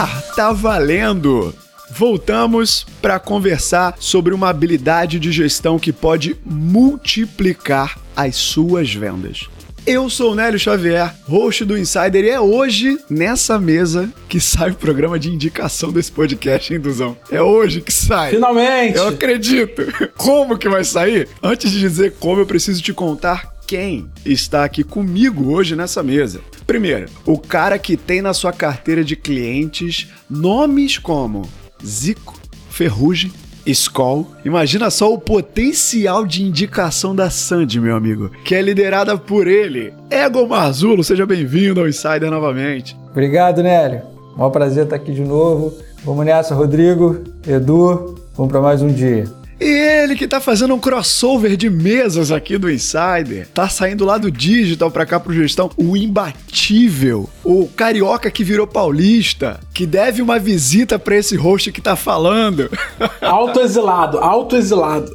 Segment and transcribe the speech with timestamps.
[0.00, 1.54] ar tá valendo!
[1.90, 9.50] Voltamos para conversar sobre uma habilidade de gestão que pode multiplicar as suas vendas.
[9.86, 14.70] Eu sou o Nélio Xavier, host do Insider, e é hoje, nessa mesa, que sai
[14.70, 17.16] o programa de indicação desse podcast, hein, Duzão?
[17.30, 18.30] É hoje que sai.
[18.30, 18.96] Finalmente!
[18.96, 19.82] Eu acredito!
[20.16, 21.28] Como que vai sair?
[21.42, 26.40] Antes de dizer como, eu preciso te contar quem está aqui comigo hoje nessa mesa.
[26.66, 31.48] Primeiro, o cara que tem na sua carteira de clientes nomes como
[31.86, 32.36] Zico,
[32.68, 33.30] Ferrugem,
[33.64, 34.26] Skoll.
[34.44, 39.94] Imagina só o potencial de indicação da Sandy, meu amigo, que é liderada por ele.
[40.10, 42.96] Ego Marzulo, seja bem-vindo ao Insider novamente.
[43.12, 44.02] Obrigado, Nélio.
[44.36, 45.72] Mó prazer estar aqui de novo.
[46.04, 48.16] Vamos nessa, Rodrigo, Edu.
[48.36, 49.28] Vamos para mais um dia.
[49.60, 54.16] E ele que tá fazendo um crossover de mesas aqui do Insider, tá saindo lá
[54.16, 60.22] do digital pra cá pro gestão, o imbatível, o carioca que virou paulista, que deve
[60.22, 62.70] uma visita pra esse host que tá falando.
[63.20, 65.10] Autoexilado, autoexilado.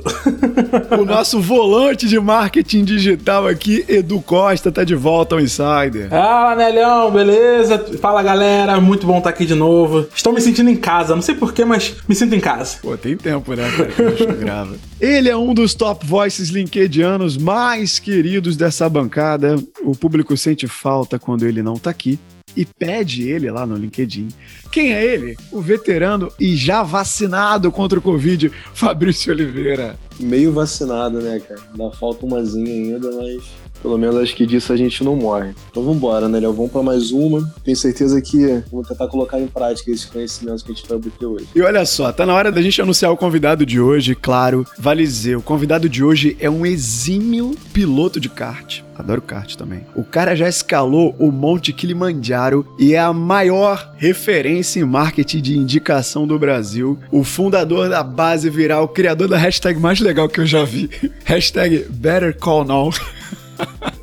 [1.00, 6.10] o nosso volante de marketing digital aqui, Edu Costa, tá de volta ao Insider.
[6.12, 7.78] Ah, Nelhão, beleza?
[8.02, 10.06] Fala galera, muito bom estar aqui de novo.
[10.14, 12.80] Estou me sentindo em casa, não sei porquê, mas me sinto em casa.
[12.82, 14.34] Pô, tem tempo, né, cara?
[14.34, 14.76] grava.
[15.00, 19.58] Ele é um dos top voices linkedianos mais queridos dessa bancada.
[19.84, 22.18] O público sente falta quando ele não tá aqui
[22.56, 24.30] e pede ele lá no LinkedIn.
[24.72, 25.38] Quem é ele?
[25.52, 30.00] O veterano e já vacinado contra o Covid, Fabrício Oliveira.
[30.18, 31.62] Meio vacinado, né, cara?
[31.76, 33.44] Dá falta umazinha ainda, mas
[33.86, 35.54] pelo menos acho que disso a gente não morre.
[35.70, 36.52] Então vambora, né, Léo?
[36.54, 37.48] Vamos pra mais uma.
[37.64, 41.26] Tenho certeza que vou tentar colocar em prática esses conhecimentos que a gente vai obter
[41.28, 41.48] hoje.
[41.54, 44.66] E olha só, tá na hora da gente anunciar o convidado de hoje, claro.
[44.80, 48.82] Vale dizer, o convidado de hoje é um exímio piloto de kart.
[48.98, 49.82] Adoro kart também.
[49.94, 55.58] O cara já escalou o Monte Kilimanjaro e é a maior referência em marketing de
[55.58, 56.98] indicação do Brasil.
[57.12, 60.90] O fundador da base viral, criador da hashtag mais legal que eu já vi.
[61.24, 62.90] hashtag Better Call Now.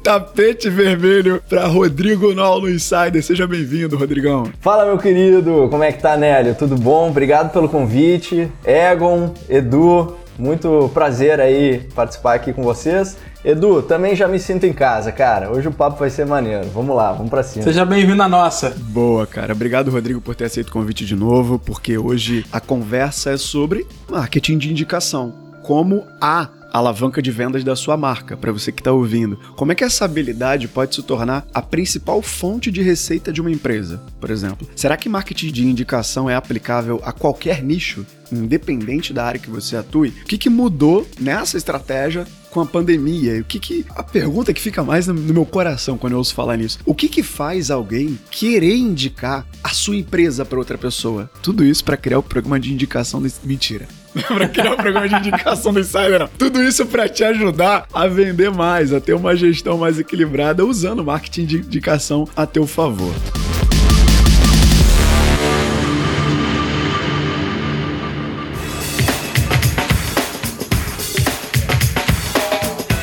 [0.03, 3.23] Tapete vermelho para Rodrigo Nol no Insider.
[3.23, 4.51] Seja bem-vindo, Rodrigão.
[4.61, 5.69] Fala, meu querido.
[5.71, 6.57] Como é que tá, Nélio?
[6.57, 7.09] Tudo bom?
[7.09, 8.51] Obrigado pelo convite.
[8.65, 13.17] Egon, Edu, muito prazer aí participar aqui com vocês.
[13.45, 15.53] Edu, também já me sinto em casa, cara.
[15.53, 16.67] Hoje o papo vai ser maneiro.
[16.75, 17.63] Vamos lá, vamos pra cima.
[17.63, 18.75] Seja bem-vindo à nossa.
[18.77, 19.53] Boa, cara.
[19.53, 23.87] Obrigado, Rodrigo, por ter aceito o convite de novo, porque hoje a conversa é sobre
[24.11, 25.33] marketing de indicação.
[25.63, 29.39] Como a alavanca de vendas da sua marca, para você que está ouvindo.
[29.57, 33.51] Como é que essa habilidade pode se tornar a principal fonte de receita de uma
[33.51, 34.67] empresa, por exemplo?
[34.75, 39.77] Será que marketing de indicação é aplicável a qualquer nicho, independente da área que você
[39.77, 40.09] atue?
[40.09, 43.41] O que, que mudou nessa estratégia com a pandemia?
[43.41, 46.57] O que que a pergunta que fica mais no meu coração quando eu ouço falar
[46.57, 46.79] nisso?
[46.87, 51.31] O que que faz alguém querer indicar a sua empresa para outra pessoa?
[51.43, 53.87] Tudo isso para criar o programa de indicação mentira.
[54.27, 56.21] Para criar o programa de indicação do Insider.
[56.21, 56.29] Não.
[56.39, 61.05] Tudo isso para te ajudar a vender mais, a ter uma gestão mais equilibrada usando
[61.05, 63.13] marketing de indicação a teu favor.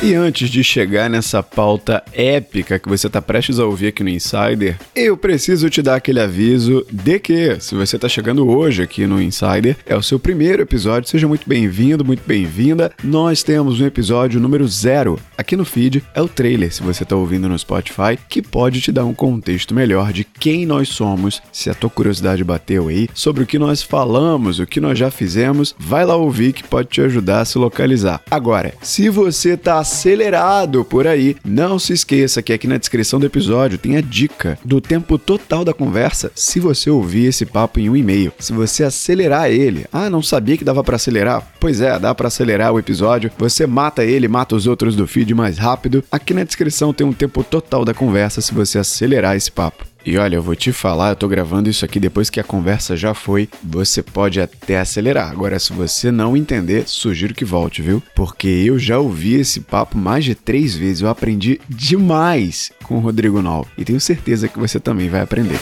[0.02, 4.08] E antes de chegar nessa pauta épica que você está prestes a ouvir aqui no
[4.08, 9.06] Insider, eu preciso te dar aquele aviso de que, se você está chegando hoje aqui
[9.06, 12.90] no Insider, é o seu primeiro episódio, seja muito bem-vindo, muito bem-vinda.
[13.04, 17.14] Nós temos um episódio número zero aqui no feed, é o trailer, se você está
[17.14, 21.68] ouvindo no Spotify, que pode te dar um contexto melhor de quem nós somos, se
[21.68, 25.74] a tua curiosidade bateu aí, sobre o que nós falamos, o que nós já fizemos,
[25.78, 28.22] vai lá ouvir que pode te ajudar a se localizar.
[28.30, 31.36] Agora, se você está acelerado por aí.
[31.44, 35.64] Não se esqueça que aqui na descrição do episódio tem a dica do tempo total
[35.64, 38.32] da conversa se você ouvir esse papo em um e-mail.
[38.38, 41.44] Se você acelerar ele, ah, não sabia que dava para acelerar?
[41.58, 43.32] Pois é, dá para acelerar o episódio.
[43.36, 46.04] Você mata ele, mata os outros do feed mais rápido.
[46.10, 49.89] Aqui na descrição tem um tempo total da conversa se você acelerar esse papo.
[50.04, 52.96] E olha, eu vou te falar, eu tô gravando isso aqui depois que a conversa
[52.96, 55.30] já foi, você pode até acelerar.
[55.30, 58.02] Agora, se você não entender, sugiro que volte, viu?
[58.14, 63.00] Porque eu já ouvi esse papo mais de três vezes, eu aprendi demais com o
[63.00, 63.66] Rodrigo Nol.
[63.76, 65.60] E tenho certeza que você também vai aprender.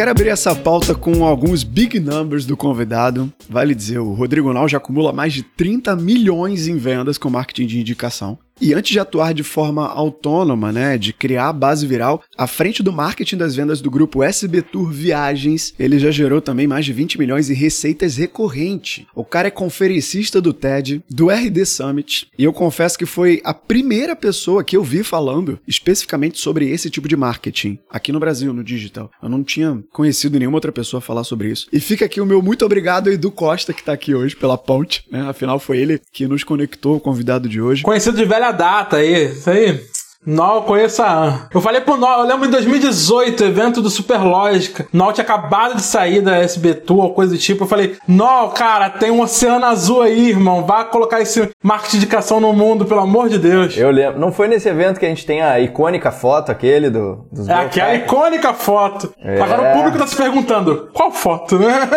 [0.00, 3.30] Quero abrir essa pauta com alguns big numbers do convidado.
[3.50, 7.66] Vale dizer, o Rodrigo Nal já acumula mais de 30 milhões em vendas com marketing
[7.66, 8.38] de indicação.
[8.60, 12.82] E antes de atuar de forma autônoma, né, de criar a base viral, à frente
[12.82, 16.92] do marketing das vendas do grupo SB Tour Viagens, ele já gerou também mais de
[16.92, 19.06] 20 milhões em receitas recorrente.
[19.14, 23.54] O cara é conferencista do TED, do RD Summit, e eu confesso que foi a
[23.54, 28.52] primeira pessoa que eu vi falando especificamente sobre esse tipo de marketing aqui no Brasil,
[28.52, 29.10] no digital.
[29.22, 31.66] Eu não tinha conhecido nenhuma outra pessoa falar sobre isso.
[31.72, 34.58] E fica aqui o meu muito obrigado ao Edu Costa, que tá aqui hoje pela
[34.58, 35.22] ponte, né?
[35.22, 37.82] Afinal, foi ele que nos conectou, o convidado de hoje.
[37.82, 39.90] Conhecido de velha data aí, isso aí.
[40.26, 41.48] Eu conheço a.
[41.52, 44.86] Eu falei pro Nó, eu lembro em 2018, evento do Superlógica.
[44.92, 47.64] Nó tinha acabado de sair da SBTU ou coisa do tipo.
[47.64, 50.66] Eu falei, Nó, cara, tem um oceano azul aí, irmão.
[50.66, 53.76] Vá colocar esse marketing de indicação no mundo, pelo amor de Deus.
[53.78, 54.20] Eu lembro.
[54.20, 57.54] Não foi nesse evento que a gente tem a icônica foto, aquele do, dos É
[57.54, 59.14] aquela icônica foto.
[59.22, 59.40] É.
[59.40, 61.88] Agora o público tá se perguntando, qual foto, né?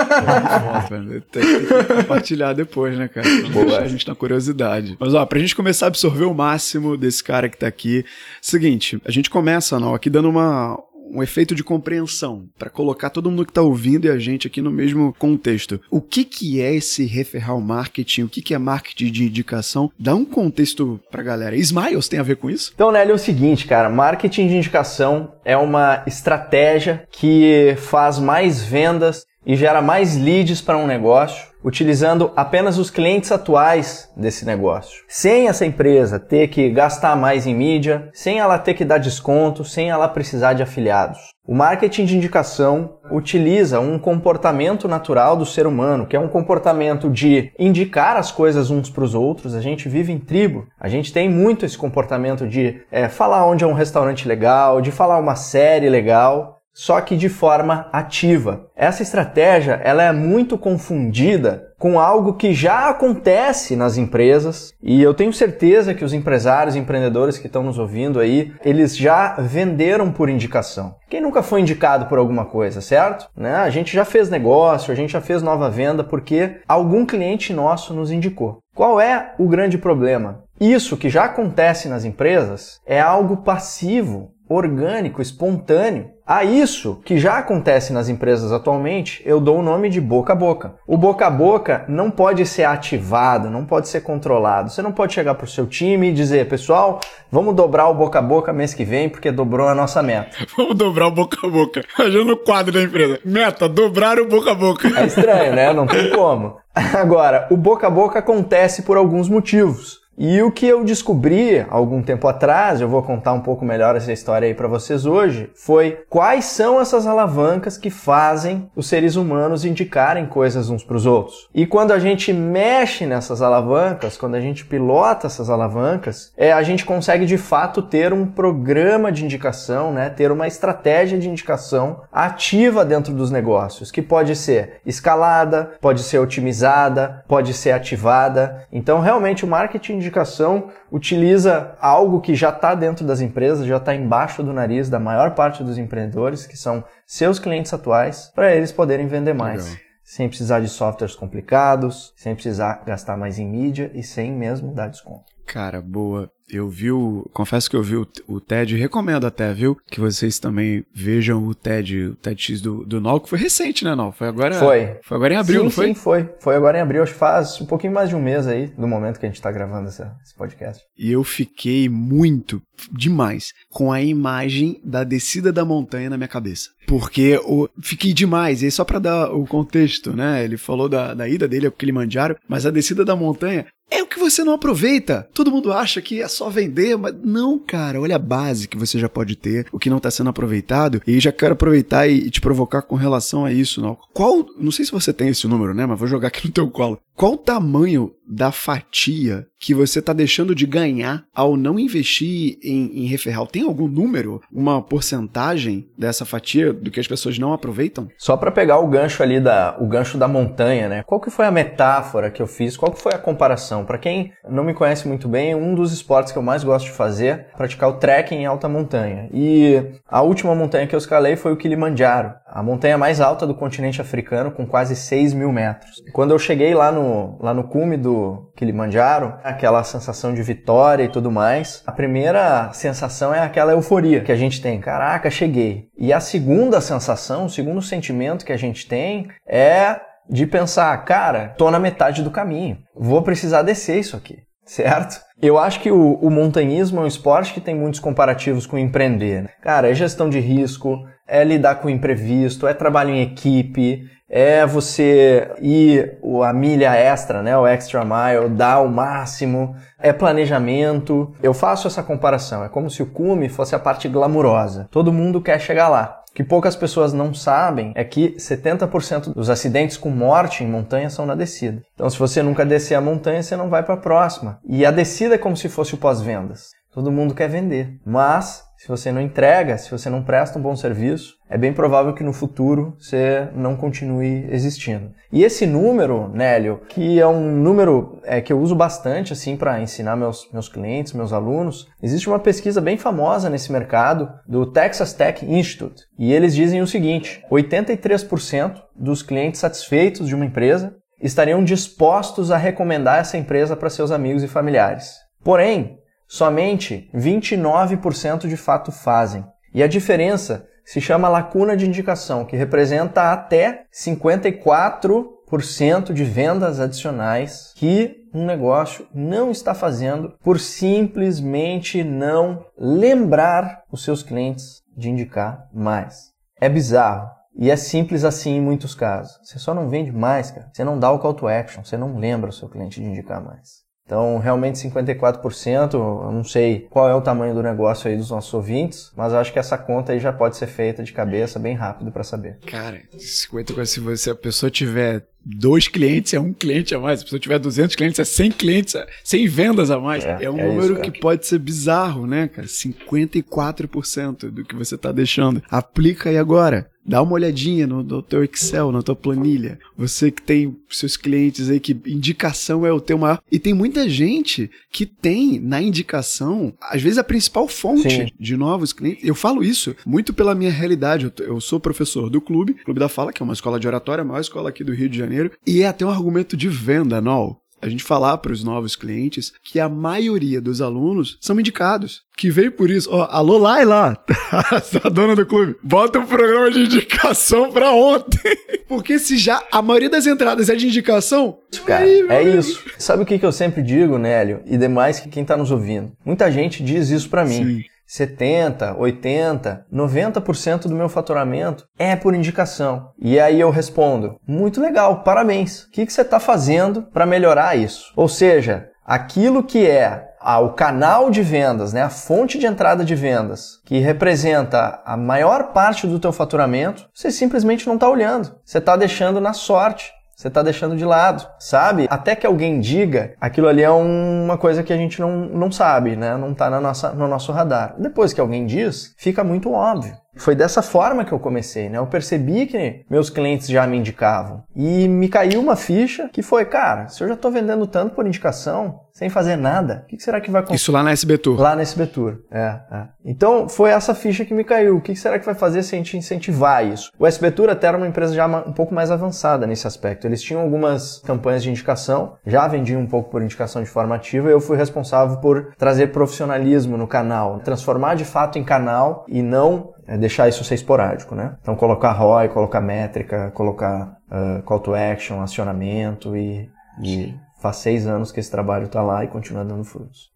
[0.88, 3.28] tem, tem que compartilhar depois, né, cara?
[3.52, 3.80] Boa.
[3.80, 4.96] a gente na curiosidade.
[4.98, 8.06] Mas, ó, pra gente começar a absorver o máximo desse cara que tá aqui,
[8.42, 10.77] seguinte, a gente começa, não, aqui dando uma,
[11.13, 14.62] um efeito de compreensão, pra colocar todo mundo que tá ouvindo e a gente aqui
[14.62, 15.80] no mesmo contexto.
[15.92, 18.24] O que que é esse referral marketing?
[18.24, 19.92] O que que é marketing de indicação?
[20.00, 21.56] Dá um contexto pra galera.
[21.56, 22.71] Smiles tem a ver com isso?
[22.74, 28.63] Então, Nelly, é o seguinte, cara, marketing de indicação é uma estratégia que faz mais
[28.63, 35.04] vendas e gera mais leads para um negócio, utilizando apenas os clientes atuais desse negócio.
[35.07, 39.63] Sem essa empresa ter que gastar mais em mídia, sem ela ter que dar desconto,
[39.63, 41.34] sem ela precisar de afiliados.
[41.45, 47.10] O marketing de indicação utiliza um comportamento natural do ser humano, que é um comportamento
[47.10, 49.54] de indicar as coisas uns para os outros.
[49.54, 53.66] A gente vive em tribo, a gente tem muito esse comportamento de é, falar onde
[53.66, 58.68] é um restaurante legal, de falar uma série legal, só que de forma ativa.
[58.75, 65.14] Essa estratégia ela é muito confundida com algo que já acontece nas empresas e eu
[65.14, 70.12] tenho certeza que os empresários e empreendedores que estão nos ouvindo aí, eles já venderam
[70.12, 70.96] por indicação.
[71.10, 73.30] Quem nunca foi indicado por alguma coisa, certo?
[73.36, 73.54] Né?
[73.54, 77.94] A gente já fez negócio, a gente já fez nova venda porque algum cliente nosso
[77.94, 78.60] nos indicou.
[78.74, 80.44] Qual é o grande problema?
[80.60, 86.10] Isso que já acontece nas empresas é algo passivo, orgânico, espontâneo.
[86.25, 90.36] A isso que já acontece nas empresas atualmente, eu dou o nome de boca a
[90.36, 90.75] boca.
[90.88, 94.70] O boca a boca não pode ser ativado, não pode ser controlado.
[94.70, 98.20] Você não pode chegar para o seu time e dizer, pessoal, vamos dobrar o boca
[98.20, 100.38] a boca mês que vem porque dobrou a nossa meta.
[100.56, 101.84] Vamos dobrar o boca a boca.
[102.00, 103.20] Imagina no quadro da empresa.
[103.25, 104.88] Meta, dobrar o boca a boca.
[104.98, 105.74] É estranho, né?
[105.74, 106.58] Não tem como.
[106.74, 110.02] Agora, o boca a boca acontece por alguns motivos.
[110.18, 114.13] E o que eu descobri algum tempo atrás, eu vou contar um pouco melhor essa
[114.13, 119.65] história aí para vocês hoje, foi quais são essas alavancas que fazem os seres humanos
[119.65, 121.50] indicarem coisas uns para os outros.
[121.54, 126.62] E quando a gente mexe nessas alavancas, quando a gente pilota essas alavancas, é a
[126.62, 130.10] gente consegue de fato ter um programa de indicação, né?
[130.10, 136.19] Ter uma estratégia de indicação ativa dentro dos negócios, que pode ser escalada, pode ser
[136.19, 138.68] otimizada, pode ser ativada.
[138.71, 143.95] Então, realmente o marketing indicação utiliza algo que já está dentro das empresas, já está
[143.95, 148.71] embaixo do nariz da maior parte dos empreendedores, que são seus clientes atuais, para eles
[148.71, 149.65] poderem vender mais.
[149.65, 149.83] Legal.
[150.03, 154.89] Sem precisar de softwares complicados, sem precisar gastar mais em mídia e sem mesmo dar
[154.89, 155.33] desconto.
[155.45, 156.29] Cara, boa.
[156.50, 157.27] Eu vi o.
[157.33, 159.77] Confesso que eu vi o, o TED, recomendo até, viu?
[159.89, 163.95] Que vocês também vejam o TED, o TEDx do, do Nol, que foi recente, né,
[163.95, 164.12] Nol?
[164.12, 164.55] Foi agora.
[164.55, 165.00] Foi.
[165.01, 165.88] Foi agora em abril, sim, não foi?
[165.88, 166.29] Sim, foi.
[166.39, 168.88] Foi agora em abril, acho que faz um pouquinho mais de um mês aí, do
[168.88, 170.83] momento que a gente está gravando essa, esse podcast.
[170.97, 176.69] E eu fiquei muito, demais, com a imagem da descida da montanha na minha cabeça.
[176.85, 180.43] Porque eu fiquei demais, e aí só pra dar o contexto, né?
[180.43, 184.08] Ele falou da, da ida dele ao Kilimanjaro, mas a descida da montanha é o
[184.08, 185.28] que você não aproveita.
[185.34, 188.02] Todo mundo acha que é só vender, mas não, cara.
[188.02, 191.02] Olha a base que você já pode ter, o que não está sendo aproveitado.
[191.06, 193.98] E já quero aproveitar e, te provocar com relação a isso, não.
[194.13, 195.86] Qual, não sei se você tem esse número, né?
[195.86, 197.00] Mas vou jogar aqui no teu colo.
[197.16, 203.03] Qual o tamanho da fatia que você está deixando de ganhar ao não investir em,
[203.03, 203.48] em referral?
[203.48, 208.10] Tem algum número, uma porcentagem dessa fatia do que as pessoas não aproveitam?
[208.18, 211.03] Só para pegar o gancho ali da o gancho da montanha, né?
[211.03, 212.75] Qual que foi a metáfora que eu fiz?
[212.75, 213.86] Qual que foi a comparação?
[213.86, 216.92] Para quem não me conhece muito bem, um dos esportes que eu mais gosto de
[216.92, 219.30] fazer é praticar o trekking em alta montanha.
[219.34, 223.56] E a última montanha que eu escalei foi o Kilimanjaro, a montanha mais alta do
[223.56, 226.03] continente africano, com quase 6 mil metros.
[226.12, 228.12] Quando eu cheguei lá no, lá no cume do
[228.55, 234.32] Kilimanjaro, aquela sensação de vitória e tudo mais, a primeira sensação é aquela euforia que
[234.32, 234.79] a gente tem.
[234.79, 235.88] Caraca, cheguei.
[235.98, 241.53] E a segunda sensação, o segundo sentimento que a gente tem é de pensar, cara,
[241.58, 242.77] tô na metade do caminho.
[242.96, 244.39] Vou precisar descer isso aqui.
[244.65, 245.22] certo?
[245.41, 249.43] Eu acho que o, o, montanhismo é um esporte que tem muitos comparativos com empreender.
[249.43, 249.50] Né?
[249.62, 254.65] Cara, é gestão de risco, é lidar com o imprevisto, é trabalho em equipe, é
[254.65, 261.32] você ir a milha extra, né, o extra mile, dar o máximo, é planejamento.
[261.42, 264.88] Eu faço essa comparação, é como se o cume fosse a parte glamurosa.
[264.89, 266.24] Todo mundo quer chegar lá.
[266.32, 271.12] O que poucas pessoas não sabem é que 70% dos acidentes com morte em montanha
[271.12, 271.84] são na descida.
[271.94, 274.58] Então, se você nunca descer a montanha, você não vai para a próxima.
[274.68, 276.72] E a descida é como se fosse o pós-vendas.
[276.92, 280.75] Todo mundo quer vender, mas se você não entrega, se você não presta um bom
[280.75, 285.13] serviço, é bem provável que no futuro você não continue existindo.
[285.32, 289.82] E esse número, Nélio, que é um número é, que eu uso bastante assim para
[289.82, 295.13] ensinar meus, meus clientes, meus alunos, existe uma pesquisa bem famosa nesse mercado do Texas
[295.13, 296.04] Tech Institute.
[296.20, 302.58] E eles dizem o seguinte: 83% dos clientes satisfeitos de uma empresa estariam dispostos a
[302.58, 305.13] recomendar essa empresa para seus amigos e familiares.
[305.42, 306.02] Porém,
[306.34, 309.46] Somente 29% de fato fazem.
[309.72, 317.72] E a diferença se chama lacuna de indicação, que representa até 54% de vendas adicionais
[317.75, 325.68] que um negócio não está fazendo por simplesmente não lembrar os seus clientes de indicar
[325.72, 326.32] mais.
[326.60, 327.30] É bizarro.
[327.56, 329.38] E é simples assim em muitos casos.
[329.44, 330.72] Você só não vende mais, cara.
[330.74, 333.40] Você não dá o call to action, você não lembra o seu cliente de indicar
[333.40, 333.83] mais.
[334.13, 338.53] Então, realmente 54%, eu não sei qual é o tamanho do negócio aí dos nossos
[338.53, 342.12] ouvintes, mas acho que essa conta aí já pode ser feita de cabeça bem rápido
[342.12, 342.60] para saber.
[342.63, 347.19] Cara, 54% se você a pessoa tiver dois clientes é um cliente a mais.
[347.19, 350.23] Se pessoa tiver 200 clientes é 100 clientes, 100 vendas a mais.
[350.23, 352.67] É, é um é número isso, que pode ser bizarro, né, cara?
[352.67, 355.62] 54% do que você tá deixando.
[355.69, 356.91] Aplica aí agora.
[357.05, 359.77] Dá uma olhadinha no, no teu Excel, na tua planilha.
[359.97, 363.41] Você que tem seus clientes aí, que indicação é o teu maior.
[363.51, 368.27] E tem muita gente que tem na indicação, às vezes, a principal fonte Sim.
[368.39, 369.23] de novos clientes.
[369.23, 371.25] Eu falo isso muito pela minha realidade.
[371.25, 374.21] Eu, eu, sou professor do clube, Clube da Fala, que é uma escola de oratória,
[374.21, 375.33] a maior escola aqui do Rio de Janeiro.
[375.66, 379.52] E é até um argumento de venda, não a gente falar para os novos clientes
[379.62, 382.22] que a maioria dos alunos são indicados.
[382.38, 383.10] Que veio por isso.
[383.12, 384.18] Ó, alô, Laila,
[385.04, 388.56] a dona do clube, bota um programa de indicação para ontem.
[388.88, 391.60] Porque se já a maioria das entradas é de indicação.
[391.86, 392.58] Cara, aí, é amigo.
[392.58, 392.82] isso.
[392.98, 394.62] Sabe o que, que eu sempre digo, Nélio?
[394.66, 396.12] E demais que quem tá nos ouvindo?
[396.25, 397.66] Muita gente diz isso para mim.
[397.66, 397.84] Sim.
[398.13, 403.10] 70, 80, 90% do meu faturamento é por indicação.
[403.20, 405.86] E aí eu respondo: muito legal, parabéns.
[405.86, 408.13] O que, que você está fazendo para melhorar isso?
[408.15, 413.03] Ou seja, aquilo que é ah, o canal de vendas, né, a fonte de entrada
[413.03, 418.55] de vendas, que representa a maior parte do teu faturamento, você simplesmente não está olhando.
[418.63, 420.12] Você está deixando na sorte
[420.43, 422.05] você está deixando de lado, sabe?
[422.09, 426.17] Até que alguém diga, aquilo ali é uma coisa que a gente não, não sabe,
[426.17, 426.35] né?
[426.35, 426.69] Não está
[427.15, 427.95] no nosso radar.
[427.97, 430.17] Depois que alguém diz, fica muito óbvio.
[430.36, 431.98] Foi dessa forma que eu comecei, né?
[431.98, 434.63] Eu percebi que meus clientes já me indicavam.
[434.75, 438.25] E me caiu uma ficha que foi, cara, se eu já estou vendendo tanto por
[438.25, 440.82] indicação, sem fazer nada, o que será que vai acontecer?
[440.82, 441.62] Isso lá na SB Tour.
[441.62, 443.08] Lá na SB Tour, é, é.
[443.24, 444.98] Então foi essa ficha que me caiu.
[444.98, 447.12] O que será que vai fazer se a gente incentivar isso?
[447.20, 450.25] O SB Tour até era uma empresa já um pouco mais avançada nesse aspecto.
[450.25, 454.50] Eles tinham algumas campanhas de indicação, já vendiam um pouco por indicação de forma ativa
[454.50, 459.44] e eu fui responsável por trazer profissionalismo no canal, transformar de fato em canal e
[459.44, 461.55] não é deixar isso ser esporádico, né?
[461.62, 466.69] Então colocar ROI, colocar métrica, colocar uh, call to action, acionamento e,
[467.01, 470.33] e faz seis anos que esse trabalho está lá e continua dando frutos.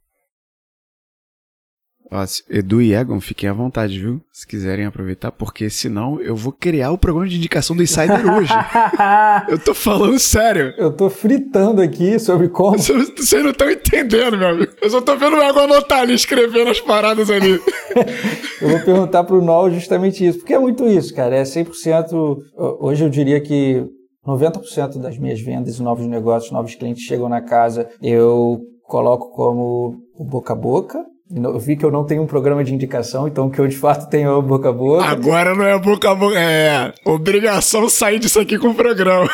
[2.11, 4.21] Ó, Edu e Egon, fiquem à vontade, viu?
[4.31, 8.53] Se quiserem aproveitar, porque senão eu vou criar o programa de indicação do Insider hoje.
[9.49, 10.73] eu tô falando sério.
[10.77, 12.77] Eu tô fritando aqui sobre como.
[12.77, 14.71] Vocês não estão entendendo, meu amigo.
[14.81, 17.59] Eu só tô vendo o Egon anotar ali, escrevendo as paradas ali.
[18.61, 21.35] eu vou perguntar pro Nol justamente isso, porque é muito isso, cara.
[21.35, 22.37] É 100%.
[22.79, 23.85] Hoje eu diria que
[24.25, 30.53] 90% das minhas vendas, novos negócios, novos clientes chegam na casa, eu coloco como boca
[30.53, 33.59] a boca, eu vi que eu não tenho um programa de indicação, então o que
[33.59, 35.05] eu de fato tenho é o boca a boca.
[35.05, 39.29] Agora não é boca a boca, é obrigação sair disso aqui com o programa.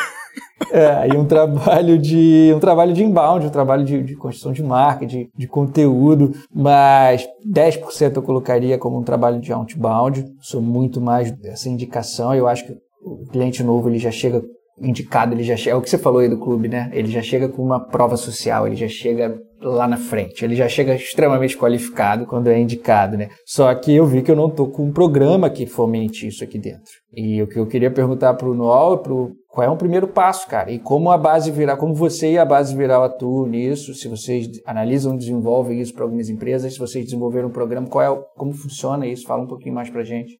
[0.70, 4.62] É, e um trabalho de um trabalho de inbound, um trabalho de, de construção de
[4.62, 10.24] marca, de, de conteúdo, mas 10% eu colocaria como um trabalho de outbound.
[10.40, 12.34] Sou muito mais essa indicação.
[12.34, 14.42] Eu acho que o cliente novo ele já chega
[14.80, 16.90] indicado, ele já chega, é o que você falou aí do clube, né?
[16.92, 20.68] Ele já chega com uma prova social, ele já chega lá na frente, ele já
[20.68, 23.28] chega extremamente qualificado quando é indicado, né?
[23.46, 26.58] Só que eu vi que eu não tô com um programa que fomente isso aqui
[26.58, 26.92] dentro.
[27.12, 30.70] E o que eu queria perguntar pro Noel, pro qual é o primeiro passo, cara?
[30.70, 33.94] E como a base virar, como você e a base viral atuam nisso?
[33.94, 38.22] Se vocês analisam, desenvolvem isso para algumas empresas, se vocês desenvolveram um programa, qual é,
[38.36, 39.26] como funciona isso?
[39.26, 40.38] Fala um pouquinho mais pra gente.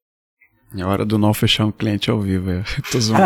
[0.76, 2.62] É hora do não fechar um cliente ao vivo, é.
[2.90, 3.22] Tô zoando.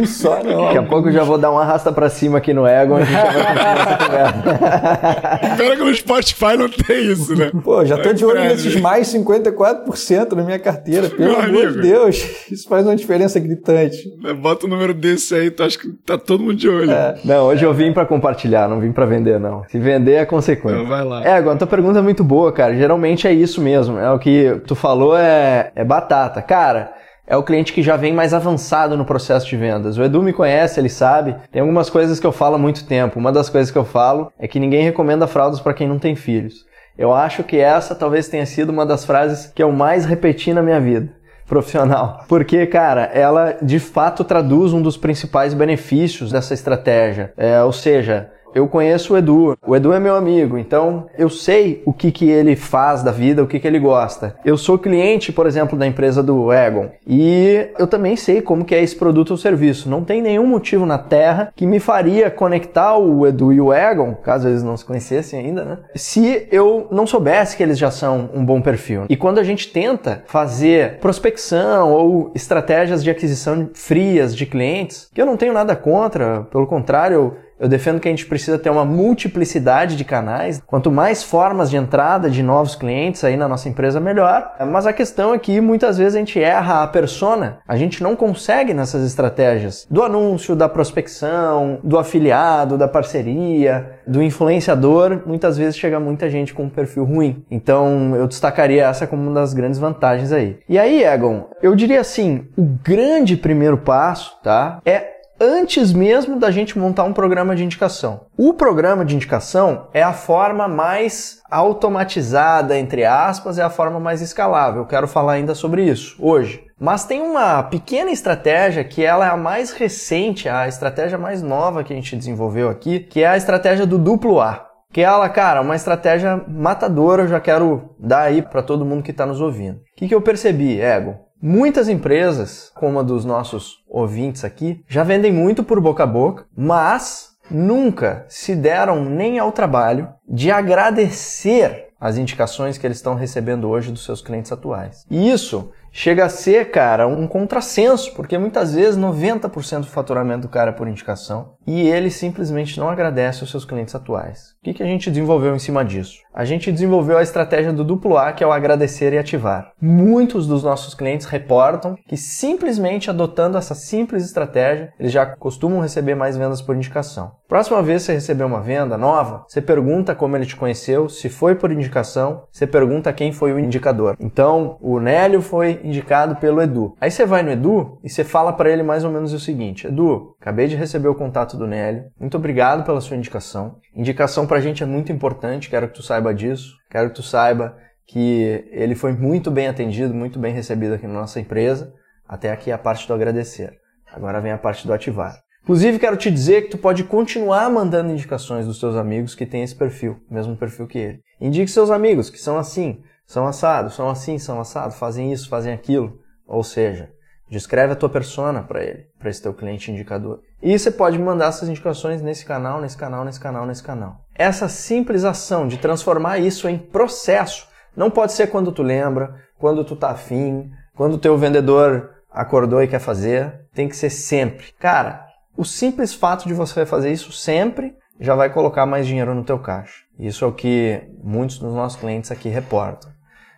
[0.00, 0.64] um só não.
[0.66, 3.00] Daqui a pouco eu já vou dar uma arrasta pra cima aqui no Ego, a
[3.04, 5.56] gente já vai continuar essa conversa.
[5.56, 7.50] Pera que no Spotify não tem isso, né?
[7.62, 11.72] Pô, já tô de olho nesses mais 54% na minha carteira, pelo Meu amor amigo.
[11.82, 12.50] de Deus.
[12.50, 13.96] Isso faz uma diferença gritante.
[14.40, 16.90] Bota um número desse aí, tu acha que tá todo mundo de olho.
[16.90, 17.16] É.
[17.24, 19.64] Não, hoje eu vim pra compartilhar, não vim pra vender, não.
[19.68, 20.78] Se vender é consequência.
[20.78, 21.22] Então vai lá.
[21.24, 22.74] É, agora, tua pergunta é muito boa, cara.
[22.74, 23.98] Geralmente é isso mesmo.
[23.98, 26.40] É o que tu falou é, é batata batata.
[26.40, 26.92] Cara,
[27.26, 29.98] é o cliente que já vem mais avançado no processo de vendas.
[29.98, 31.34] O Edu me conhece, ele sabe.
[31.50, 33.18] Tem algumas coisas que eu falo há muito tempo.
[33.18, 36.14] Uma das coisas que eu falo é que ninguém recomenda fraldas para quem não tem
[36.14, 36.64] filhos.
[36.96, 40.62] Eu acho que essa talvez tenha sido uma das frases que eu mais repeti na
[40.62, 41.08] minha vida
[41.46, 42.24] profissional.
[42.28, 47.32] Porque, cara, ela de fato traduz um dos principais benefícios dessa estratégia.
[47.36, 49.54] É, ou seja, eu conheço o Edu.
[49.66, 53.42] O Edu é meu amigo, então eu sei o que, que ele faz da vida,
[53.42, 54.34] o que, que ele gosta.
[54.46, 58.74] Eu sou cliente, por exemplo, da empresa do Egon e eu também sei como que
[58.74, 59.90] é esse produto ou serviço.
[59.90, 64.14] Não tem nenhum motivo na Terra que me faria conectar o Edu e o Egon,
[64.14, 65.78] caso eles não se conhecessem ainda, né?
[65.94, 69.04] Se eu não soubesse que eles já são um bom perfil.
[69.10, 75.20] E quando a gente tenta fazer prospecção ou estratégias de aquisição frias de clientes, que
[75.20, 78.84] eu não tenho nada contra, pelo contrário, eu defendo que a gente precisa ter uma
[78.84, 80.62] multiplicidade de canais.
[80.66, 84.52] Quanto mais formas de entrada de novos clientes aí na nossa empresa, melhor.
[84.70, 87.58] Mas a questão é que muitas vezes a gente erra a persona.
[87.66, 94.22] A gente não consegue nessas estratégias do anúncio, da prospecção, do afiliado, da parceria, do
[94.22, 95.22] influenciador.
[95.26, 97.44] Muitas vezes chega muita gente com um perfil ruim.
[97.50, 100.58] Então eu destacaria essa como uma das grandes vantagens aí.
[100.68, 104.80] E aí, Egon, eu diria assim: o grande primeiro passo, tá?
[104.84, 108.26] É antes mesmo da gente montar um programa de indicação.
[108.36, 114.20] O programa de indicação é a forma mais automatizada, entre aspas, é a forma mais
[114.20, 114.82] escalável.
[114.82, 116.64] Eu quero falar ainda sobre isso hoje.
[116.78, 121.82] Mas tem uma pequena estratégia que ela é a mais recente, a estratégia mais nova
[121.82, 124.66] que a gente desenvolveu aqui, que é a estratégia do duplo A.
[124.92, 129.10] Que ela, cara, uma estratégia matadora, eu já quero dar aí para todo mundo que
[129.10, 129.76] está nos ouvindo.
[129.76, 131.25] O que, que eu percebi, Ego?
[131.48, 136.44] Muitas empresas, como a dos nossos ouvintes aqui, já vendem muito por boca a boca,
[136.56, 143.68] mas nunca se deram nem ao trabalho de agradecer as indicações que eles estão recebendo
[143.68, 145.06] hoje dos seus clientes atuais.
[145.08, 150.48] E isso chega a ser, cara, um contrassenso, porque muitas vezes 90% do faturamento do
[150.48, 154.54] cara é por indicação e ele simplesmente não agradece aos seus clientes atuais.
[154.60, 156.18] O que, que a gente desenvolveu em cima disso?
[156.34, 159.72] A gente desenvolveu a estratégia do duplo A, que é o agradecer e ativar.
[159.80, 166.14] Muitos dos nossos clientes reportam que simplesmente adotando essa simples estratégia, eles já costumam receber
[166.14, 167.32] mais vendas por indicação.
[167.48, 171.30] Próxima vez que você receber uma venda nova, você pergunta como ele te conheceu, se
[171.30, 174.16] foi por indicação, você pergunta quem foi o indicador.
[174.20, 176.94] Então, o Nélio foi indicado pelo Edu.
[177.00, 179.86] Aí você vai no Edu e você fala para ele mais ou menos o seguinte:
[179.86, 182.04] Edu, acabei de receber o contato do Nélio.
[182.18, 183.78] Muito obrigado pela sua indicação.
[183.94, 186.74] Indicação pra gente é muito importante, quero que tu saiba disso.
[186.90, 191.14] Quero que tu saiba que ele foi muito bem atendido, muito bem recebido aqui na
[191.14, 191.92] nossa empresa.
[192.28, 193.72] Até aqui a parte do agradecer.
[194.12, 195.34] Agora vem a parte do ativar.
[195.62, 199.64] Inclusive, quero te dizer que tu pode continuar mandando indicações dos teus amigos que têm
[199.64, 201.20] esse perfil, mesmo perfil que ele.
[201.40, 205.72] Indique seus amigos que são assim, são assados, são assim, são assados, fazem isso, fazem
[205.72, 206.18] aquilo.
[206.46, 207.10] Ou seja,
[207.50, 210.40] descreve a tua persona para ele, para esse teu cliente indicador.
[210.62, 214.20] E você pode mandar essas indicações nesse canal, nesse canal, nesse canal, nesse canal.
[214.34, 219.84] Essa simples ação de transformar isso em processo não pode ser quando tu lembra, quando
[219.84, 223.66] tu tá afim, quando o teu vendedor acordou e quer fazer.
[223.74, 224.72] Tem que ser sempre.
[224.78, 229.44] Cara, o simples fato de você fazer isso sempre já vai colocar mais dinheiro no
[229.44, 230.04] teu caixa.
[230.18, 233.15] Isso é o que muitos dos nossos clientes aqui reportam.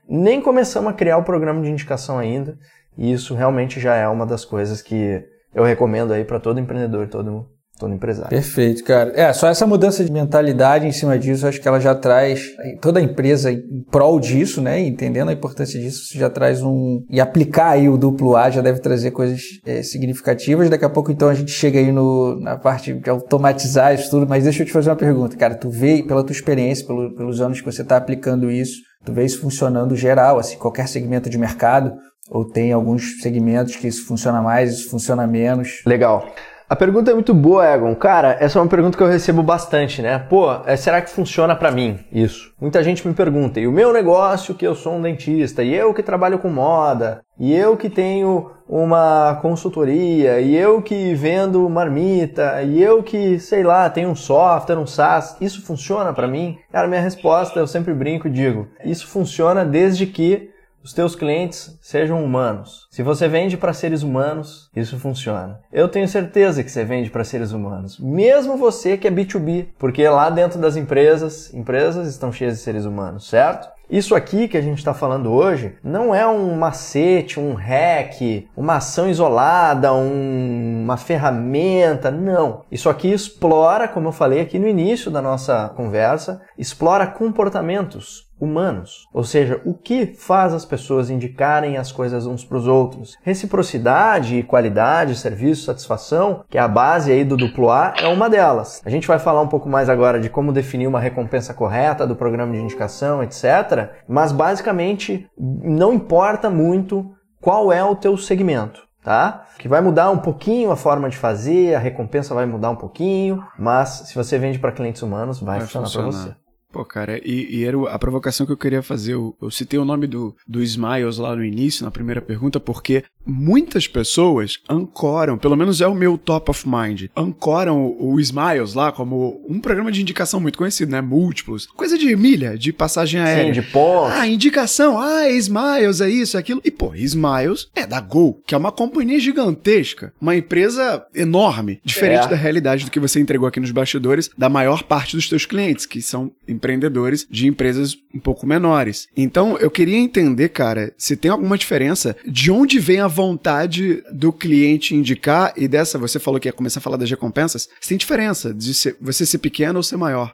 [0.09, 2.59] Nem começamos a criar o programa de indicação ainda,
[2.97, 5.23] e isso realmente já é uma das coisas que
[5.55, 8.31] eu recomendo aí para todo empreendedor, todo todo empresário.
[8.31, 9.13] Perfeito, cara.
[9.15, 12.43] É, só essa mudança de mentalidade em cima disso, acho que ela já traz
[12.81, 14.81] toda a empresa em prol disso, né?
[14.81, 17.05] Entendendo a importância disso, já traz um.
[17.09, 20.69] E aplicar aí o duplo A já deve trazer coisas é, significativas.
[20.69, 24.27] Daqui a pouco, então, a gente chega aí no, na parte de automatizar isso tudo.
[24.29, 25.55] Mas deixa eu te fazer uma pergunta, cara.
[25.55, 29.25] Tu vê, pela tua experiência, pelo, pelos anos que você está aplicando isso, tu vê
[29.25, 31.93] isso funcionando geral, assim, qualquer segmento de mercado?
[32.31, 35.81] Ou tem alguns segmentos que isso funciona mais, isso funciona menos?
[35.87, 36.27] Legal.
[36.71, 37.95] A pergunta é muito boa, Egon.
[37.95, 40.19] Cara, essa é uma pergunta que eu recebo bastante, né?
[40.19, 42.53] Pô, é, será que funciona para mim isso?
[42.61, 45.95] Muita gente me pergunta, e o meu negócio que eu sou um dentista, e eu
[45.95, 52.63] que trabalho com moda, e eu que tenho uma consultoria, e eu que vendo marmita,
[52.63, 56.59] e eu que, sei lá, tenho um software, um SaaS, isso funciona para mim?
[56.71, 60.51] Cara, minha resposta, eu sempre brinco e digo, isso funciona desde que
[60.89, 62.89] os teus clientes sejam humanos.
[62.91, 65.61] Se você vende para seres humanos, isso funciona.
[65.71, 70.09] Eu tenho certeza que você vende para seres humanos, mesmo você que é B2B, porque
[70.09, 73.69] lá dentro das empresas, empresas estão cheias de seres humanos, certo?
[73.91, 78.77] Isso aqui que a gente está falando hoje não é um macete, um hack, uma
[78.77, 82.65] ação isolada, um, uma ferramenta, não.
[82.71, 89.07] Isso aqui explora, como eu falei aqui no início da nossa conversa, explora comportamentos, humanos.
[89.13, 93.17] Ou seja, o que faz as pessoas indicarem as coisas uns para os outros.
[93.23, 98.81] Reciprocidade, qualidade, serviço, satisfação, que é a base aí do duplo A, é uma delas.
[98.85, 102.17] A gente vai falar um pouco mais agora de como definir uma recompensa correta do
[102.17, 103.91] programa de indicação, etc.
[104.09, 108.87] Mas basicamente não importa muito qual é o teu segmento.
[109.03, 109.47] Tá?
[109.59, 113.43] Que vai mudar um pouquinho a forma de fazer, a recompensa vai mudar um pouquinho,
[113.59, 116.35] mas se você vende para clientes humanos, vai, vai funcionar para você.
[116.71, 119.15] Pô, cara, e, e, era a provocação que eu queria fazer.
[119.15, 123.05] Eu, eu citei o nome do, do Smiles lá no início, na primeira pergunta, porque
[123.29, 128.73] muitas pessoas ancoram, pelo menos é o meu top of mind, ancoram o, o Smiles
[128.73, 131.03] lá como um programa de indicação muito conhecido, né?
[131.03, 131.67] Múltiplos.
[131.67, 133.55] Coisa de milha, de passagem aérea.
[133.55, 134.17] Sim, de pontos.
[134.17, 134.99] Ah, indicação.
[134.99, 136.63] Ah, Smiles, é isso, é aquilo.
[136.65, 142.27] E, pô, Smiles é da Gol, que é uma companhia gigantesca, uma empresa enorme, diferente
[142.27, 142.29] é.
[142.29, 145.85] da realidade do que você entregou aqui nos bastidores da maior parte dos teus clientes,
[145.85, 149.09] que são empreendedores de empresas um pouco menores.
[149.17, 154.33] Então, eu queria entender, cara, se tem alguma diferença de onde vem a vontade do
[154.33, 158.55] cliente indicar, e dessa você falou que ia começar a falar das recompensas, tem diferença
[158.55, 160.33] de ser, você ser pequeno ou ser maior.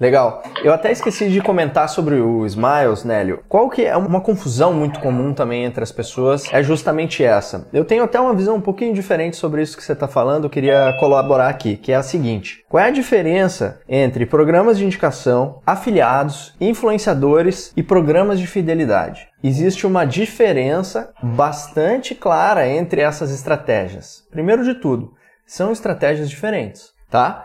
[0.00, 0.42] Legal.
[0.64, 3.44] Eu até esqueci de comentar sobre o Smiles, Nélio.
[3.48, 7.68] Qual que é uma confusão muito comum também entre as pessoas é justamente essa.
[7.72, 10.96] Eu tenho até uma visão um pouquinho diferente sobre isso que você está falando, queria
[10.98, 12.64] colaborar aqui, que é a seguinte.
[12.68, 19.28] Qual é a diferença entre programas de indicação, afiliados, influenciadores e programas de fidelidade?
[19.46, 24.24] Existe uma diferença bastante clara entre essas estratégias.
[24.30, 25.12] Primeiro de tudo,
[25.46, 27.44] são estratégias diferentes, tá?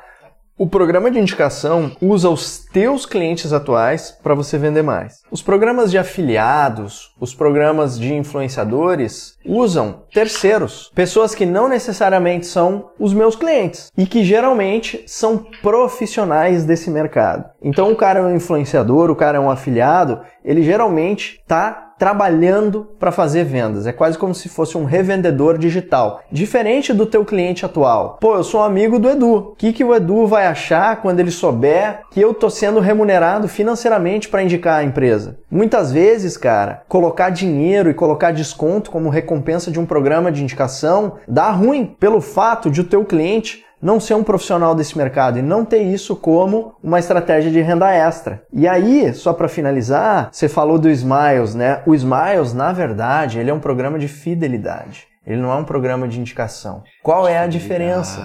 [0.57, 5.21] O programa de indicação usa os teus clientes atuais para você vender mais.
[5.31, 12.91] Os programas de afiliados, os programas de influenciadores usam terceiros, pessoas que não necessariamente são
[12.99, 17.45] os meus clientes e que geralmente são profissionais desse mercado.
[17.61, 22.87] Então o cara é um influenciador, o cara é um afiliado, ele geralmente está trabalhando
[22.97, 23.85] para fazer vendas.
[23.85, 26.21] É quase como se fosse um revendedor digital.
[26.31, 28.17] Diferente do teu cliente atual.
[28.21, 29.35] Pô, eu sou um amigo do Edu.
[29.35, 33.49] O que, que o Edu vai achar quando ele souber que eu tô sendo remunerado
[33.49, 35.37] financeiramente para indicar a empresa?
[35.51, 41.17] Muitas vezes, cara, colocar dinheiro e colocar desconto como recompensa de um programa de indicação
[41.27, 45.41] dá ruim pelo fato de o teu cliente não ser um profissional desse mercado e
[45.41, 48.43] não ter isso como uma estratégia de renda extra.
[48.51, 51.81] E aí, só para finalizar, você falou do Smiles, né?
[51.85, 55.07] O Smiles, na verdade, ele é um programa de fidelidade.
[55.25, 56.83] Ele não é um programa de indicação.
[57.03, 58.19] Qual é a diferença?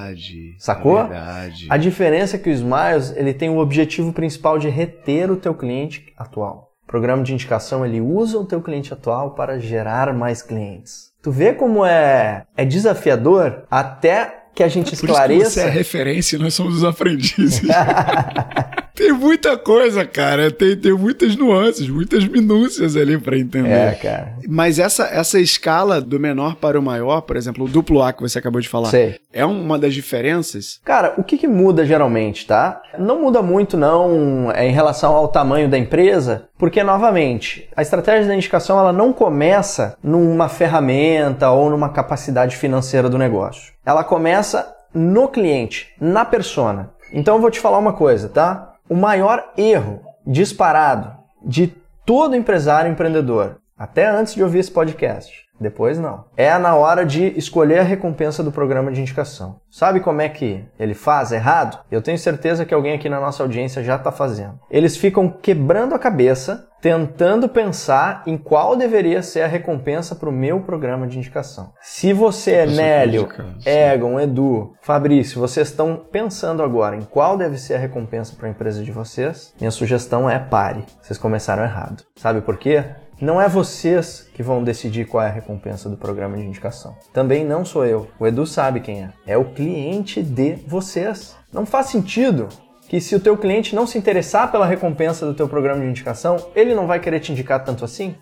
[0.59, 1.07] Sacou?
[1.07, 1.67] Verdade.
[1.69, 5.55] A diferença é que o Smiles, ele tem o objetivo principal de reter o teu
[5.55, 6.71] cliente atual.
[6.85, 11.13] O programa de indicação, ele usa o teu cliente atual para gerar mais clientes.
[11.23, 15.51] Tu vê como é, é desafiador até que a gente esclareça.
[15.51, 17.61] você é referência, nós somos os aprendizes.
[18.95, 20.51] tem muita coisa, cara.
[20.51, 23.71] Tem, tem muitas nuances, muitas minúcias ali para entender.
[23.71, 24.35] É, cara.
[24.49, 28.23] Mas essa, essa escala do menor para o maior, por exemplo, o duplo A que
[28.23, 29.17] você acabou de falar, Sei.
[29.33, 30.81] é uma das diferenças?
[30.85, 32.81] Cara, o que, que muda geralmente, tá?
[32.97, 38.29] Não muda muito, não, é em relação ao tamanho da empresa, porque, novamente, a estratégia
[38.29, 43.74] da indicação ela não começa numa ferramenta ou numa capacidade financeira do negócio.
[43.85, 46.91] Ela começa no cliente, na persona.
[47.13, 48.75] Então eu vou te falar uma coisa, tá?
[48.89, 51.69] O maior erro disparado de
[52.07, 55.44] todo empresário empreendedor Até antes de ouvir esse podcast.
[55.61, 56.25] Depois não.
[56.37, 59.57] É na hora de escolher a recompensa do programa de indicação.
[59.71, 61.79] Sabe como é que ele faz errado?
[61.91, 64.59] Eu tenho certeza que alguém aqui na nossa audiência já está fazendo.
[64.71, 70.33] Eles ficam quebrando a cabeça, tentando pensar em qual deveria ser a recompensa para o
[70.33, 71.73] meu programa de indicação.
[71.81, 73.29] Se você, é Nélio,
[73.65, 78.51] Egon, Edu, Fabrício, vocês estão pensando agora em qual deve ser a recompensa para a
[78.51, 80.85] empresa de vocês, minha sugestão é pare.
[81.01, 82.05] Vocês começaram errado.
[82.17, 82.85] Sabe por quê?
[83.25, 86.95] Não é vocês que vão decidir qual é a recompensa do programa de indicação.
[87.11, 88.07] Também não sou eu.
[88.21, 89.09] O Edu sabe quem é.
[89.27, 91.35] É o cliente de vocês.
[91.51, 92.51] Não faz sentido
[92.87, 96.37] que se o teu cliente não se interessar pela recompensa do teu programa de indicação,
[96.55, 98.15] ele não vai querer te indicar tanto assim?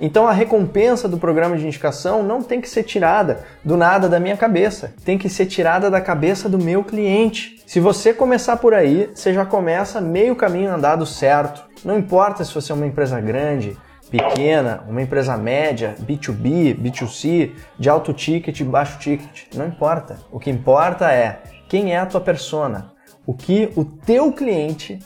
[0.00, 4.18] Então a recompensa do programa de indicação não tem que ser tirada do nada da
[4.18, 7.62] minha cabeça, tem que ser tirada da cabeça do meu cliente.
[7.64, 11.62] Se você começar por aí, você já começa meio caminho andado certo.
[11.84, 13.78] Não importa se você é uma empresa grande,
[14.12, 20.18] pequena, uma empresa média, B2B, B2C, de alto ticket, baixo ticket, não importa.
[20.30, 22.92] O que importa é quem é a tua persona,
[23.26, 24.98] o que o teu cliente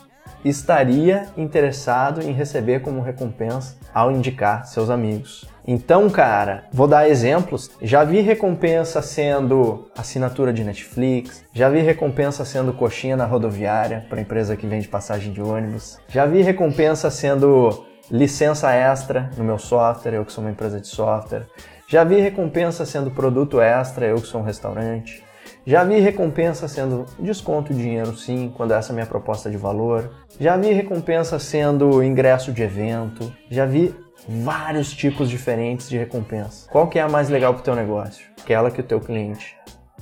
[0.44, 5.48] estaria interessado em receber como recompensa ao indicar seus amigos.
[5.66, 7.70] Então, cara, vou dar exemplos.
[7.82, 14.20] Já vi recompensa sendo assinatura de Netflix, já vi recompensa sendo coxinha na rodoviária para
[14.20, 20.14] empresa que vende passagem de ônibus, já vi recompensa sendo licença extra no meu software,
[20.14, 21.46] eu que sou uma empresa de software.
[21.88, 25.24] Já vi recompensa sendo produto extra, eu que sou um restaurante.
[25.64, 29.56] Já vi recompensa sendo desconto de dinheiro sim, quando essa é a minha proposta de
[29.56, 30.10] valor.
[30.38, 33.32] Já vi recompensa sendo ingresso de evento.
[33.50, 33.94] Já vi
[34.28, 36.68] vários tipos diferentes de recompensa.
[36.70, 38.26] Qual que é a mais legal para o teu negócio?
[38.40, 39.56] Aquela que o teu cliente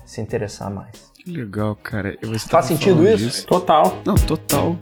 [0.05, 1.13] se interessar mais.
[1.15, 2.17] Que legal, cara.
[2.51, 3.25] Faz sentido isso?
[3.25, 3.47] Disso?
[3.47, 3.99] Total.
[4.05, 4.77] Não, total.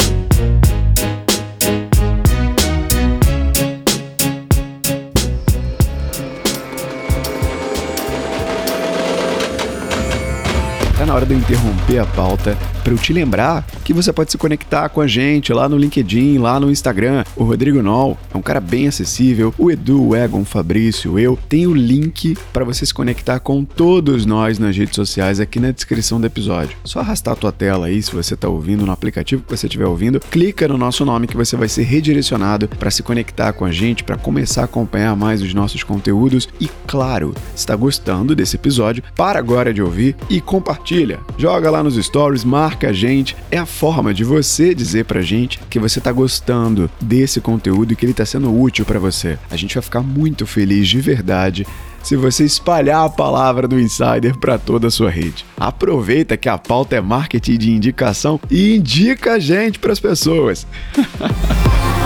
[11.13, 14.39] Na hora de eu interromper a pauta para eu te lembrar que você pode se
[14.39, 17.23] conectar com a gente lá no LinkedIn, lá no Instagram.
[17.37, 19.55] O Rodrigo Nol é um cara bem acessível.
[19.59, 21.39] O Edu, o Egon, o Fabrício, eu.
[21.51, 25.71] Tem o link para você se conectar com todos nós nas redes sociais aqui na
[25.71, 26.79] descrição do episódio.
[26.83, 29.87] Só arrastar a tua tela aí, se você está ouvindo no aplicativo que você estiver
[29.87, 33.71] ouvindo, clica no nosso nome que você vai ser redirecionado para se conectar com a
[33.71, 36.49] gente, para começar a acompanhar mais os nossos conteúdos.
[36.59, 41.02] E claro, está gostando desse episódio, para agora de ouvir e compartilha.
[41.37, 43.37] Joga lá nos stories, marca a gente.
[43.51, 47.97] É a forma de você dizer pra gente que você tá gostando desse conteúdo e
[47.97, 49.39] que ele tá sendo útil para você.
[49.51, 51.67] A gente vai ficar muito feliz de verdade
[52.03, 55.45] se você espalhar a palavra do Insider para toda a sua rede.
[55.57, 60.67] Aproveita que a pauta é marketing de indicação e indica a gente para as pessoas.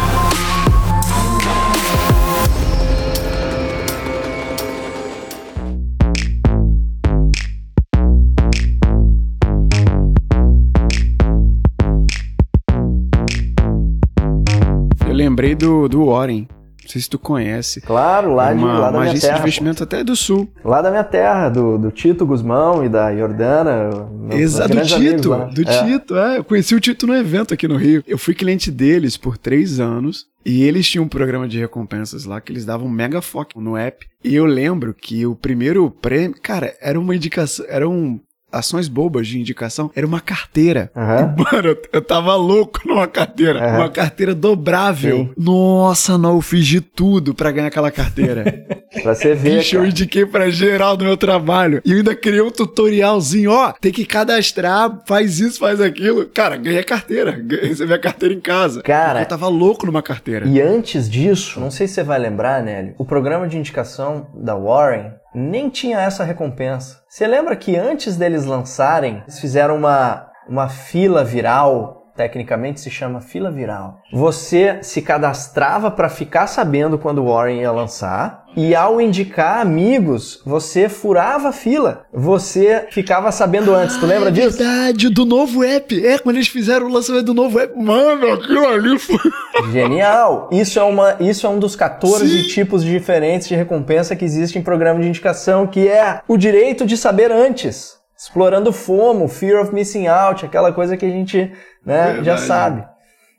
[15.26, 16.48] lembrei do, do Warren.
[16.82, 17.80] Não sei se tu conhece.
[17.80, 19.40] Claro, lá, de, uma, lá da uma minha agência terra.
[19.40, 20.48] de investimento até do sul.
[20.64, 23.90] Lá da minha terra, do, do Tito Guzmão e da Jordana.
[24.30, 25.84] Exato, do Tito, do é.
[25.84, 26.38] Tito, é.
[26.38, 28.04] Eu conheci o Tito no evento aqui no Rio.
[28.06, 30.26] Eu fui cliente deles por três anos.
[30.44, 34.06] E eles tinham um programa de recompensas lá que eles davam mega foco no app.
[34.22, 38.20] E eu lembro que o primeiro prêmio, cara, era uma indicação, era um
[38.58, 40.90] ações bobas de indicação, era uma carteira.
[40.94, 41.44] Uhum.
[41.52, 43.60] Mano, eu tava louco numa carteira.
[43.60, 43.76] Uhum.
[43.76, 45.18] Uma carteira dobrável.
[45.18, 45.30] Sim.
[45.36, 48.66] Nossa, não, eu fiz de tudo pra ganhar aquela carteira.
[49.02, 49.58] pra você ver.
[49.58, 51.80] Bicho, eu indiquei pra geral do meu trabalho.
[51.84, 56.26] E eu ainda criei um tutorialzinho, ó, tem que cadastrar, faz isso, faz aquilo.
[56.26, 57.42] Cara, ganhei a carteira.
[57.62, 58.82] Recebi a carteira em casa.
[58.82, 59.20] Cara.
[59.20, 60.46] Eu tava louco numa carteira.
[60.46, 64.54] E antes disso, não sei se você vai lembrar, Nélio, o programa de indicação da
[64.54, 67.02] Warren nem tinha essa recompensa.
[67.16, 73.20] Você lembra que antes deles lançarem, eles fizeram uma, uma fila viral tecnicamente se chama
[73.20, 74.00] fila viral.
[74.12, 80.40] Você se cadastrava para ficar sabendo quando o Warren ia lançar e ao indicar amigos,
[80.44, 82.06] você furava a fila.
[82.10, 83.98] Você ficava sabendo antes.
[83.98, 84.56] Tu lembra é disso?
[84.56, 86.06] Verdade, do novo app.
[86.06, 87.78] É, quando eles fizeram o lançamento do novo app.
[87.78, 89.18] Mano, aquilo ali foi.
[89.70, 90.48] Genial!
[90.50, 92.48] Isso é, uma, isso é um dos 14 Sim.
[92.48, 96.96] tipos diferentes de recompensa que existe em programa de indicação, que é o direito de
[96.96, 97.95] saber antes.
[98.16, 101.52] Explorando FOMO, Fear of Missing Out, aquela coisa que a gente
[101.84, 102.86] né, já sabe.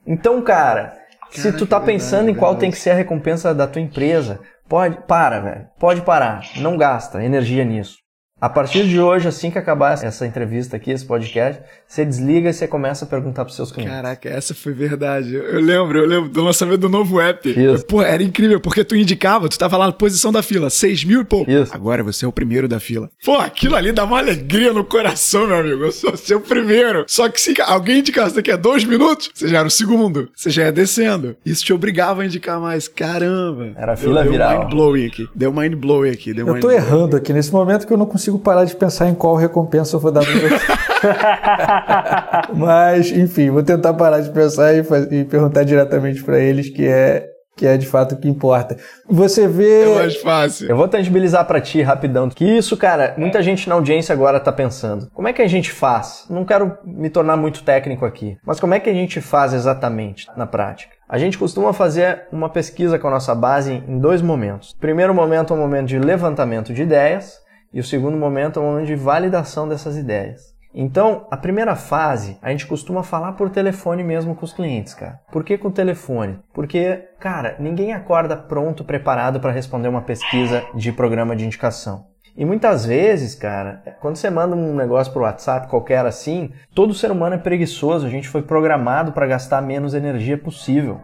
[0.06, 0.94] Então, cara,
[1.32, 5.00] se tu tá pensando em qual tem que ser a recompensa da tua empresa, pode,
[5.08, 5.68] para, velho.
[5.80, 6.42] Pode parar.
[6.58, 7.98] Não gasta energia nisso.
[8.40, 12.54] A partir de hoje, assim que acabar essa entrevista aqui, esse podcast, você desliga e
[12.54, 13.95] você começa a perguntar pros seus clientes.
[13.95, 15.34] Caraca, essa foi verdade.
[15.36, 17.50] Eu lembro, eu lembro do lançamento do novo app.
[17.50, 17.86] Isso.
[17.86, 21.21] Pô, era incrível, porque tu indicava, tu tava lá na posição da fila, 6 mil
[21.21, 21.50] e pouco.
[21.50, 21.73] Isso.
[21.73, 23.10] Agora você é o primeiro da fila.
[23.23, 25.84] Pô, aquilo ali dá uma alegria no coração, meu amigo.
[25.86, 27.06] Eu sou seu primeiro.
[27.08, 30.30] Só que se alguém indicasse daqui a dois minutos, você já era o segundo.
[30.36, 31.38] Você já ia descendo.
[31.45, 32.88] Isso te obrigava a indicar mais.
[32.88, 33.71] Caramba.
[33.76, 34.50] Era a fila deu, viral.
[34.50, 35.30] Deu mind blowing aqui.
[35.34, 36.34] Deu mind blowing aqui.
[36.34, 39.08] Deu Eu mind tô errando aqui nesse momento que eu não consigo parar de pensar
[39.08, 40.87] em qual recompensa eu vou dar pra você.
[42.54, 47.26] Mas, enfim, vou tentar parar de pensar e, e perguntar diretamente pra eles, que é,
[47.56, 48.78] que é de fato o que importa.
[49.10, 49.84] Você vê.
[49.84, 50.70] É mais fácil.
[50.70, 52.30] Eu vou tangibilizar pra ti rapidão.
[52.30, 55.10] Que isso, cara, muita gente na audiência agora tá pensando.
[55.13, 56.26] Como é que a gente faz?
[56.30, 60.28] Não quero me tornar muito técnico aqui, mas como é que a gente faz exatamente
[60.38, 60.96] na prática?
[61.10, 64.72] A gente costuma fazer uma pesquisa com a nossa base em dois momentos.
[64.72, 67.38] O primeiro momento é um momento de levantamento de ideias
[67.74, 70.57] e o segundo momento é um momento de validação dessas ideias.
[70.73, 75.19] Então, a primeira fase, a gente costuma falar por telefone mesmo com os clientes, cara.
[75.32, 76.39] Por que com telefone?
[76.53, 82.06] Porque, cara, ninguém acorda pronto, preparado para responder uma pesquisa de programa de indicação.
[82.38, 87.10] E muitas vezes, cara, quando você manda um negócio pro WhatsApp qualquer assim, todo ser
[87.10, 91.01] humano é preguiçoso, a gente foi programado para gastar menos energia possível.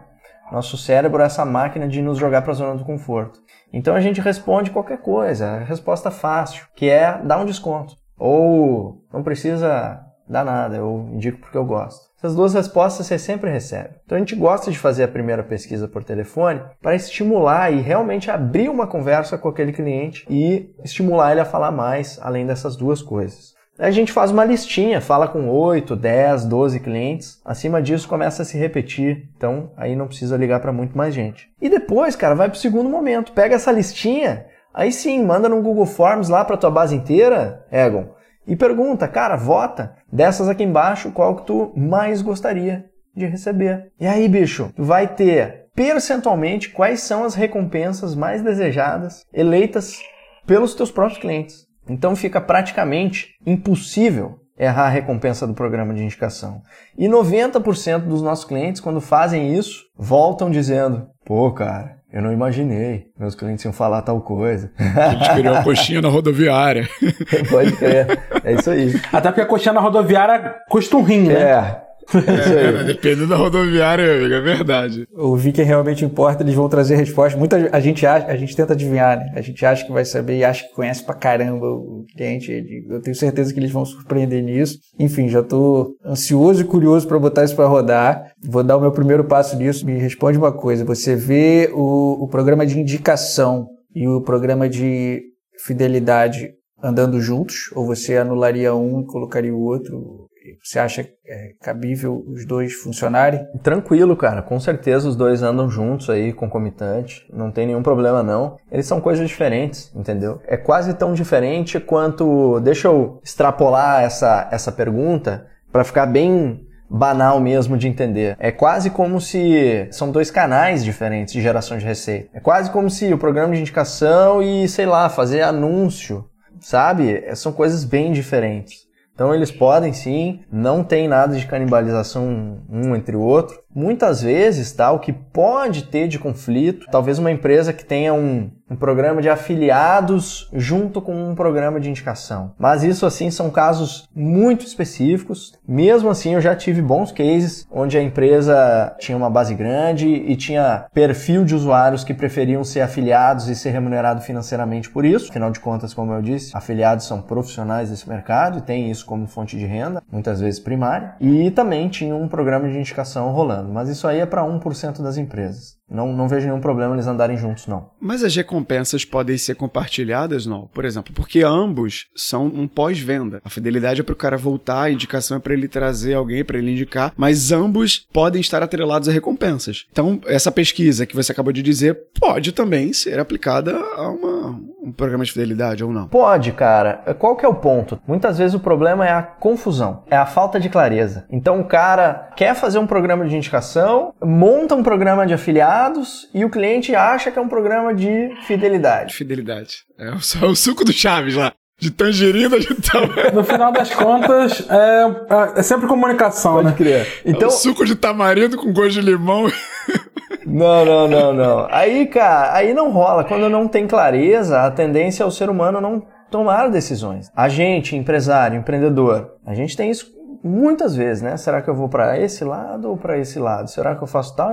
[0.52, 3.40] Nosso cérebro é essa máquina de nos jogar para a zona do conforto.
[3.72, 7.96] Então a gente responde qualquer coisa, a resposta fácil, que é dar um desconto.
[8.18, 12.14] Ou não precisa dar nada, eu indico porque eu gosto.
[12.18, 13.96] Essas duas respostas você sempre recebe.
[14.04, 18.30] Então a gente gosta de fazer a primeira pesquisa por telefone para estimular e realmente
[18.30, 23.02] abrir uma conversa com aquele cliente e estimular ele a falar mais além dessas duas
[23.02, 23.52] coisas.
[23.76, 27.40] A gente faz uma listinha, fala com 8, 10, 12 clientes.
[27.44, 29.28] Acima disso começa a se repetir.
[29.36, 31.50] Então aí não precisa ligar para muito mais gente.
[31.60, 33.32] E depois, cara, vai pro segundo momento.
[33.32, 38.08] Pega essa listinha, aí sim, manda no Google Forms lá para tua base inteira, Egon,
[38.46, 42.84] e pergunta, cara, vota dessas aqui embaixo qual que tu mais gostaria
[43.16, 43.90] de receber.
[43.98, 49.98] E aí, bicho, tu vai ter percentualmente quais são as recompensas mais desejadas eleitas
[50.46, 51.66] pelos teus próprios clientes.
[51.88, 56.62] Então fica praticamente impossível errar a recompensa do programa de indicação.
[56.96, 63.08] E 90% dos nossos clientes, quando fazem isso, voltam dizendo: pô, cara, eu não imaginei,
[63.18, 64.70] meus clientes iam falar tal coisa.
[64.78, 66.88] A gente criou uma coxinha na rodoviária.
[67.50, 68.94] Pode crer, é isso aí.
[69.12, 71.34] Até porque a coxinha na rodoviária custa um rim, né?
[71.34, 72.84] É, é aí.
[72.84, 75.06] Dependendo da rodoviária, amigo, é verdade.
[75.16, 77.38] ouvir quem realmente importa, eles vão trazer respostas.
[77.38, 79.32] Muita a gente acha, a gente tenta adivinhar, né?
[79.34, 82.50] A gente acha que vai saber e acha que conhece pra caramba o cliente.
[82.52, 84.78] Ele- Eu tenho certeza que eles vão surpreender nisso.
[84.98, 88.22] Enfim, já tô ansioso e curioso para botar isso para rodar.
[88.48, 89.86] Vou dar o meu primeiro passo nisso.
[89.86, 95.22] Me responde uma coisa: você vê o, o programa de indicação e o programa de
[95.64, 96.50] fidelidade
[96.82, 100.26] andando juntos, ou você anularia um e colocaria o outro?
[100.62, 103.46] Você acha é, cabível os dois funcionarem?
[103.62, 104.42] Tranquilo, cara.
[104.42, 107.26] Com certeza os dois andam juntos aí, concomitante.
[107.32, 108.56] Não tem nenhum problema, não.
[108.70, 110.40] Eles são coisas diferentes, entendeu?
[110.46, 112.60] É quase tão diferente quanto.
[112.60, 118.36] Deixa eu extrapolar essa, essa pergunta para ficar bem banal mesmo de entender.
[118.38, 122.28] É quase como se são dois canais diferentes de geração de receita.
[122.32, 126.24] É quase como se o programa de indicação e, sei lá, fazer anúncio,
[126.60, 127.16] sabe?
[127.24, 128.84] É, São coisas bem diferentes.
[129.14, 133.62] Então eles podem sim, não tem nada de canibalização um entre o outro.
[133.74, 138.50] Muitas vezes, tá, o que pode ter de conflito, talvez uma empresa que tenha um,
[138.70, 142.54] um programa de afiliados junto com um programa de indicação.
[142.58, 145.52] Mas isso assim são casos muito específicos.
[145.66, 150.36] Mesmo assim, eu já tive bons cases onde a empresa tinha uma base grande e
[150.36, 155.30] tinha perfil de usuários que preferiam ser afiliados e ser remunerado financeiramente por isso.
[155.30, 159.26] Afinal de contas, como eu disse, afiliados são profissionais desse mercado e têm isso como
[159.26, 161.14] fonte de renda, muitas vezes primária.
[161.20, 163.63] E também tinha um programa de indicação rolando.
[163.68, 165.74] Mas isso aí é para 1% das empresas.
[165.90, 167.90] Não, não vejo nenhum problema eles andarem juntos, não.
[168.00, 170.66] Mas as recompensas podem ser compartilhadas, não?
[170.72, 173.40] Por exemplo, porque ambos são um pós-venda.
[173.44, 176.58] A fidelidade é para o cara voltar, a indicação é para ele trazer alguém para
[176.58, 179.86] ele indicar, mas ambos podem estar atrelados a recompensas.
[179.92, 184.92] Então, essa pesquisa que você acabou de dizer pode também ser aplicada a uma, um
[184.92, 186.08] programa de fidelidade ou não.
[186.08, 187.14] Pode, cara.
[187.18, 188.00] Qual que é o ponto?
[188.06, 191.26] Muitas vezes o problema é a confusão, é a falta de clareza.
[191.30, 196.44] Então o cara quer fazer um programa de indicação, monta um programa de afiliados e
[196.44, 199.10] o cliente acha que é um programa de fidelidade.
[199.10, 199.84] De fidelidade.
[199.98, 201.52] É o, é o suco do Chaves lá.
[201.76, 203.02] De tangerina, de tal.
[203.34, 206.72] No final das contas, é, é sempre comunicação, né?
[206.76, 207.20] crer.
[207.24, 209.50] Então, Então, é o suco de tamarindo com gosto de limão.
[210.46, 211.66] Não, não, não, não.
[211.70, 213.24] Aí, cara, aí não rola.
[213.24, 217.30] Quando não tem clareza, a tendência é o ser humano não tomar decisões.
[217.34, 221.36] A gente, empresário, empreendedor, a gente tem isso muitas vezes, né?
[221.36, 223.70] Será que eu vou para esse lado ou para esse lado?
[223.70, 224.52] Será que eu faço tal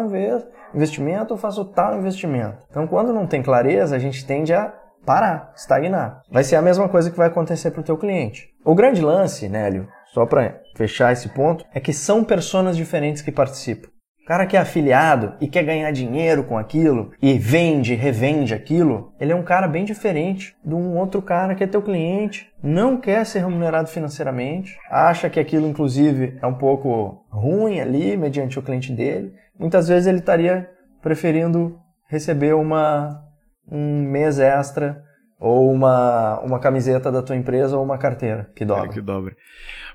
[0.74, 2.64] investimento ou faço tal investimento?
[2.70, 4.74] Então, quando não tem clareza, a gente tende a
[5.06, 6.22] parar, estagnar.
[6.32, 8.50] Vai ser a mesma coisa que vai acontecer para o teu cliente.
[8.64, 13.32] O grande lance, Nélio, só para fechar esse ponto, é que são pessoas diferentes que
[13.32, 13.90] participam.
[14.24, 19.12] O cara que é afiliado e quer ganhar dinheiro com aquilo e vende, revende aquilo,
[19.20, 22.98] ele é um cara bem diferente de um outro cara que é teu cliente, não
[22.98, 28.62] quer ser remunerado financeiramente, acha que aquilo inclusive é um pouco ruim ali mediante o
[28.62, 29.34] cliente dele.
[29.60, 30.70] Muitas vezes ele estaria
[31.02, 33.24] preferindo receber uma
[33.70, 35.04] um mês extra
[35.40, 38.86] ou uma, uma camiseta da tua empresa ou uma carteira que dobra.
[38.86, 39.36] É, que dobra.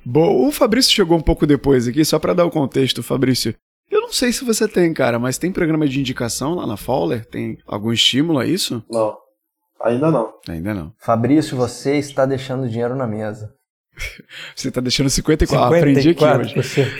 [0.04, 3.54] Bom, o Fabrício chegou um pouco depois aqui, só para dar o contexto, Fabrício.
[3.90, 7.24] Eu não sei se você tem, cara, mas tem programa de indicação lá na Fowler?
[7.24, 8.82] Tem algum estímulo a isso?
[8.90, 9.16] Não.
[9.82, 10.32] Ainda não.
[10.48, 10.92] Ainda não.
[10.98, 13.54] Fabrício, você está deixando dinheiro na mesa.
[14.54, 15.46] Você tá deixando 54%.
[15.46, 15.76] 54%.
[15.76, 16.54] Aprendi aqui hoje.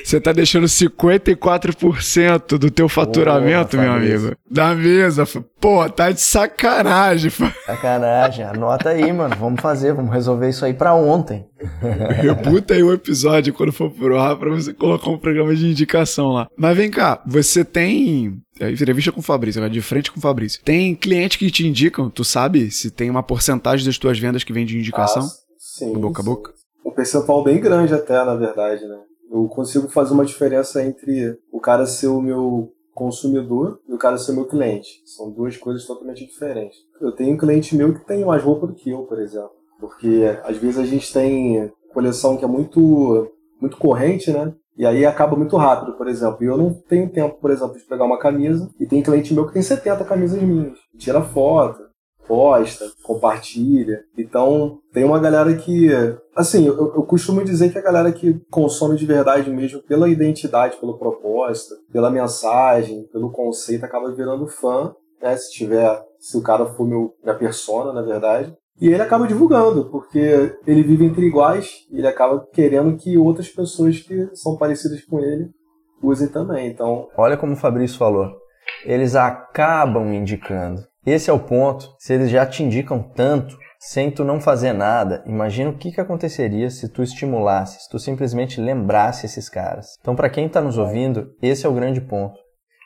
[0.04, 4.36] Você tá deixando 54% do teu faturamento, meu amigo.
[4.50, 5.24] Da mesa.
[5.60, 7.30] Pô, tá de sacanagem.
[7.66, 8.44] Sacanagem.
[8.44, 9.34] Anota aí, mano.
[9.36, 11.46] Vamos fazer, vamos resolver isso aí pra ontem.
[12.22, 16.28] Rebuta aí o episódio quando for pro ar pra você colocar um programa de indicação
[16.28, 16.48] lá.
[16.56, 20.22] Mas vem cá, você tem é, entrevista com o Fabrício, agora de frente com o
[20.22, 20.60] Fabrício.
[20.62, 24.52] Tem clientes que te indicam, tu sabe se tem uma porcentagem das tuas vendas que
[24.52, 25.24] vem de indicação?
[25.24, 25.92] Ah, sim.
[25.92, 26.52] Do boca a boca?
[26.96, 28.98] Percentual bem grande até, na verdade, né?
[29.30, 34.16] Eu consigo fazer uma diferença entre o cara ser o meu consumidor e o cara
[34.16, 35.02] ser o meu cliente.
[35.04, 36.78] São duas coisas totalmente diferentes.
[37.00, 39.50] Eu tenho um cliente meu que tem mais roupa do que eu, por exemplo.
[39.78, 43.30] Porque às vezes a gente tem coleção que é muito,
[43.60, 44.54] muito corrente, né?
[44.78, 46.42] E aí acaba muito rápido, por exemplo.
[46.42, 48.70] E eu não tenho tempo, por exemplo, de pegar uma camisa.
[48.78, 50.78] E tem cliente meu que tem 70 camisas minhas.
[50.96, 51.82] Tira foto,
[52.26, 54.04] posta, compartilha.
[54.16, 55.88] Então, tem uma galera que.
[56.34, 60.76] Assim, eu, eu, costumo dizer que a galera que consome de verdade mesmo pela identidade,
[60.76, 65.36] pelo propósito, pela mensagem, pelo conceito, acaba virando fã, né?
[65.36, 66.02] Se tiver.
[66.18, 68.54] Se o cara for meu, minha persona, na verdade.
[68.80, 73.48] E ele acaba divulgando, porque ele vive entre iguais e ele acaba querendo que outras
[73.48, 75.50] pessoas que são parecidas com ele
[76.02, 76.68] usem também.
[76.68, 77.08] Então.
[77.16, 78.30] Olha como o Fabrício falou.
[78.84, 80.82] Eles acabam indicando.
[81.06, 81.94] Esse é o ponto.
[81.98, 86.00] Se eles já te indicam tanto, sem tu não fazer nada, imagina o que, que
[86.00, 89.86] aconteceria se tu estimulasse, se tu simplesmente lembrasse esses caras.
[90.00, 92.38] Então, para quem está nos ouvindo, esse é o grande ponto.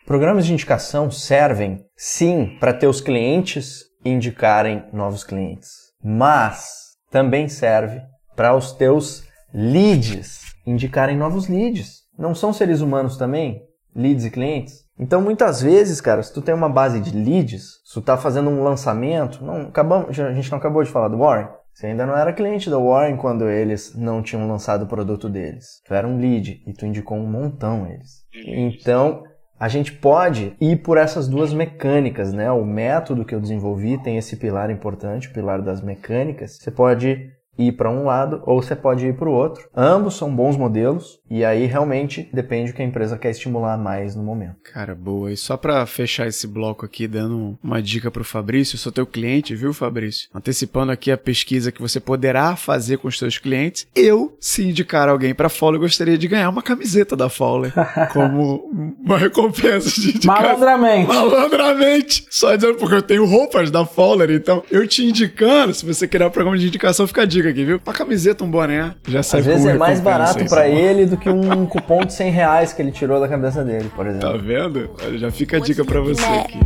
[0.07, 5.71] Programas de indicação servem, sim, para teus clientes indicarem novos clientes,
[6.03, 8.01] mas também serve
[8.37, 12.01] para os teus leads indicarem novos leads.
[12.19, 13.63] Não são seres humanos também?
[13.95, 14.85] Leads e clientes?
[15.01, 18.51] Então, muitas vezes, cara, se tu tem uma base de leads, se tu tá fazendo
[18.51, 21.49] um lançamento, não, acabamos, a gente não acabou de falar do Warren.
[21.73, 25.81] Você ainda não era cliente da Warren quando eles não tinham lançado o produto deles.
[25.87, 28.27] Tu era um lead e tu indicou um montão eles.
[28.47, 29.23] Então,
[29.59, 32.51] a gente pode ir por essas duas mecânicas, né?
[32.51, 36.59] O método que eu desenvolvi tem esse pilar importante, o pilar das mecânicas.
[36.61, 39.69] Você pode ir para um lado ou você pode ir para o outro.
[39.77, 44.17] Ambos são bons modelos e aí realmente depende do que a empresa quer estimular mais
[44.17, 44.57] no momento.
[44.73, 45.33] Cara, boa.
[45.33, 48.93] E só para fechar esse bloco aqui, dando uma dica para o Fabrício, eu sou
[48.93, 50.29] teu cliente, viu, Fabrício?
[50.35, 55.09] Antecipando aqui a pesquisa que você poderá fazer com os seus clientes, eu, se indicar
[55.09, 57.73] alguém para Fowler, gostaria de ganhar uma camiseta da Fowler
[58.13, 58.71] como
[59.05, 60.43] uma recompensa de indicar.
[60.43, 61.09] Malandramente.
[61.09, 62.27] Malandramente.
[62.31, 66.27] Só dizendo porque eu tenho roupas da Fowler, então eu te indicando, se você quer
[66.27, 67.81] um programa de indicação, fica a dica aqui, viu?
[67.85, 71.29] Uma camiseta, um boné, já sai Às vezes é mais barato para ele do que
[71.29, 74.31] um cupom de 100 reais que ele tirou da cabeça dele, por exemplo.
[74.31, 74.91] Tá vendo?
[75.19, 76.59] Já fica a dica para você aqui.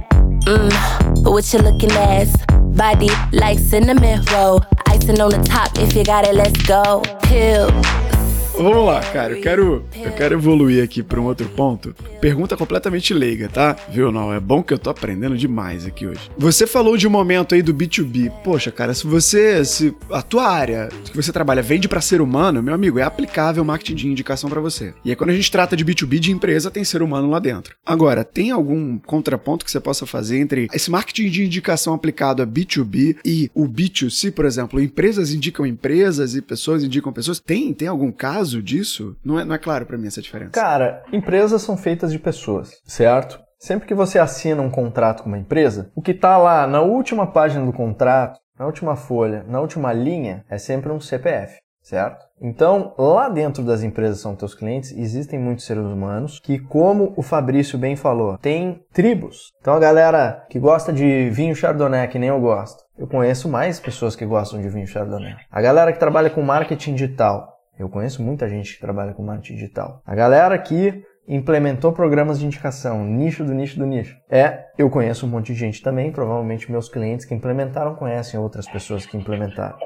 [0.46, 2.28] Mm, what you looking at?
[2.76, 4.60] Body like cinnamon roll.
[4.88, 5.70] Icing on the top.
[5.78, 7.02] If you got it, let's go.
[7.22, 8.03] Pill.
[8.56, 9.34] Vamos lá, cara.
[9.34, 11.94] Eu quero, eu quero evoluir aqui para um outro ponto.
[12.20, 13.76] Pergunta completamente leiga, tá?
[13.90, 14.32] Viu, não?
[14.32, 16.30] É bom que eu tô aprendendo demais aqui hoje.
[16.38, 18.30] Você falou de um momento aí do B2B.
[18.44, 22.62] Poxa, cara, se você, se a tua área que você trabalha vende para ser humano,
[22.62, 24.94] meu amigo, é aplicável marketing de indicação para você.
[25.04, 27.74] E aí quando a gente trata de B2B de empresa, tem ser humano lá dentro.
[27.84, 32.46] Agora, tem algum contraponto que você possa fazer entre esse marketing de indicação aplicado a
[32.46, 34.80] B2B e o B2C, por exemplo?
[34.80, 37.40] Empresas indicam empresas e pessoas indicam pessoas.
[37.40, 40.50] Tem, tem algum caso caso disso, não é, não é claro para mim essa diferença.
[40.50, 43.40] Cara, empresas são feitas de pessoas, certo?
[43.58, 47.26] Sempre que você assina um contrato com uma empresa, o que está lá na última
[47.26, 52.22] página do contrato, na última folha, na última linha, é sempre um CPF, certo?
[52.38, 57.22] Então, lá dentro das empresas são teus clientes, existem muitos seres humanos que, como o
[57.22, 59.52] Fabrício bem falou, tem tribos.
[59.60, 63.80] Então, a galera que gosta de vinho Chardonnay, que nem eu gosto, eu conheço mais
[63.80, 65.36] pessoas que gostam de vinho Chardonnay.
[65.50, 69.54] A galera que trabalha com marketing digital, Eu conheço muita gente que trabalha com marketing
[69.54, 70.00] digital.
[70.06, 74.16] A galera que implementou programas de indicação, nicho do nicho do nicho.
[74.30, 78.68] É, eu conheço um monte de gente também, provavelmente meus clientes que implementaram conhecem outras
[78.68, 79.76] pessoas que implementaram.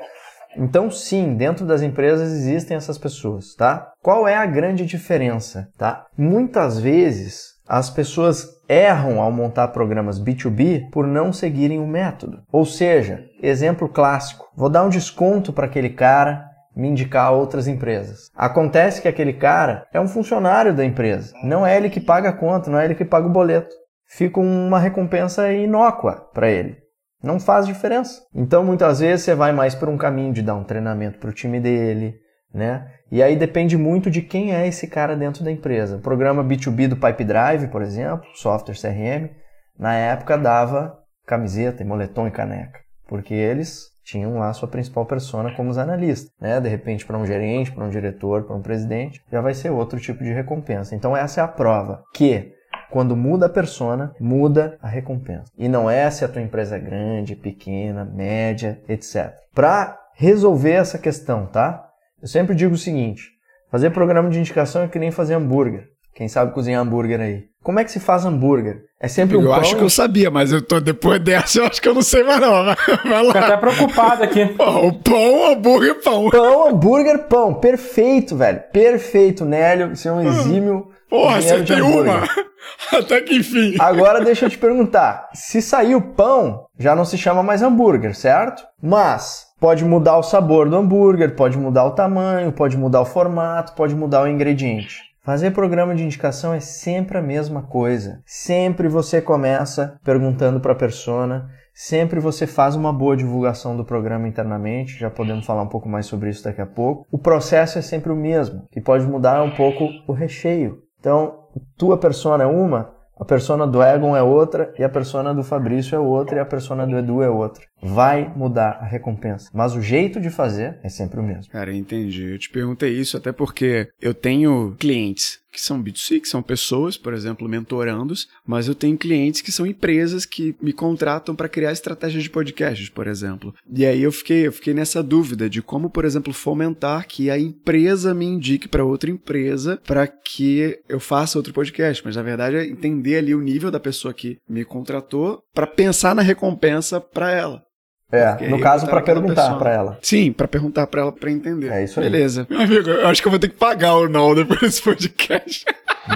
[0.57, 3.93] Então, sim, dentro das empresas existem essas pessoas, tá?
[4.03, 6.07] Qual é a grande diferença, tá?
[6.17, 12.43] Muitas vezes as pessoas erram ao montar programas B2B por não seguirem o método.
[12.51, 16.48] Ou seja, exemplo clássico, vou dar um desconto para aquele cara
[16.79, 18.31] me indicar outras empresas.
[18.37, 22.33] Acontece que aquele cara é um funcionário da empresa, não é ele que paga a
[22.33, 23.75] conta, não é ele que paga o boleto.
[24.07, 26.79] Fica uma recompensa inócua para ele.
[27.23, 28.23] Não faz diferença.
[28.33, 31.33] Então, muitas vezes você vai mais por um caminho de dar um treinamento para o
[31.33, 32.15] time dele,
[32.55, 32.89] né?
[33.11, 35.97] E aí depende muito de quem é esse cara dentro da empresa.
[35.97, 39.31] O programa B2B do Pipe Drive, por exemplo, software CRM,
[39.77, 45.71] na época dava camiseta, moletom e caneca, porque eles tinham lá sua principal persona como
[45.71, 46.59] os analistas, né?
[46.61, 50.01] De repente para um gerente, para um diretor, para um presidente, já vai ser outro
[50.01, 50.95] tipo de recompensa.
[50.95, 52.53] Então essa é a prova que
[52.91, 55.53] quando muda a persona, muda a recompensa.
[55.59, 59.35] E não é se a tua empresa é grande, pequena, média, etc.
[59.55, 61.87] Para resolver essa questão, tá?
[62.21, 63.25] Eu sempre digo o seguinte:
[63.71, 65.87] fazer programa de indicação é que nem fazer hambúrguer.
[66.19, 67.45] Quem sabe cozinhar hambúrguer aí?
[67.63, 68.81] Como é que se faz hambúrguer?
[69.01, 69.61] É sempre um eu pão...
[69.61, 72.25] acho que eu sabia, mas eu tô depois dessa, eu acho que eu não sei
[72.25, 72.65] mais não.
[72.75, 73.57] Vai Fico até lá.
[73.57, 74.43] preocupado aqui.
[74.59, 76.29] O pão, hambúrguer, pão.
[76.29, 77.55] Pão, hambúrguer, pão.
[77.55, 78.61] Perfeito, velho.
[78.73, 79.95] Perfeito, Nélio.
[79.95, 82.15] Você é um exímio Porra, cozinheiro de acertei uma.
[82.17, 82.47] hambúrguer.
[82.93, 83.77] Até que enfim.
[83.79, 85.29] Agora deixa eu te perguntar.
[85.33, 88.65] Se sair o pão, já não se chama mais hambúrguer, certo?
[88.83, 93.75] Mas pode mudar o sabor do hambúrguer, pode mudar o tamanho, pode mudar o formato,
[93.75, 95.08] pode mudar o ingrediente.
[95.29, 98.23] Fazer programa de indicação é sempre a mesma coisa.
[98.25, 104.27] Sempre você começa perguntando para a persona, sempre você faz uma boa divulgação do programa
[104.27, 107.07] internamente, já podemos falar um pouco mais sobre isso daqui a pouco.
[107.13, 110.79] O processo é sempre o mesmo, que pode mudar um pouco o recheio.
[110.99, 111.41] Então,
[111.77, 115.95] tua persona é uma, a persona do Egon é outra, e a persona do Fabrício
[115.95, 117.67] é outra, e a persona do Edu é outra.
[117.81, 121.51] Vai mudar a recompensa, mas o jeito de fazer é sempre o mesmo.
[121.51, 122.25] Cara, entendi.
[122.25, 126.97] Eu te perguntei isso até porque eu tenho clientes que são B2C, que são pessoas,
[126.97, 131.73] por exemplo, mentorandos, mas eu tenho clientes que são empresas que me contratam para criar
[131.73, 133.55] estratégias de podcasts, por exemplo.
[133.69, 137.39] E aí eu fiquei, eu fiquei nessa dúvida de como, por exemplo, fomentar que a
[137.39, 142.57] empresa me indique para outra empresa para que eu faça outro podcast, mas na verdade
[142.57, 147.33] é entender ali o nível da pessoa que me contratou para pensar na recompensa para
[147.33, 147.68] ela.
[148.11, 149.99] É, no caso, para perguntar para ela.
[150.01, 151.71] Sim, pra perguntar pra ela pra entender.
[151.71, 152.09] É isso aí.
[152.09, 152.47] Beleza.
[152.49, 155.65] Meu amigo, eu acho que eu vou ter que pagar o não depois desse podcast.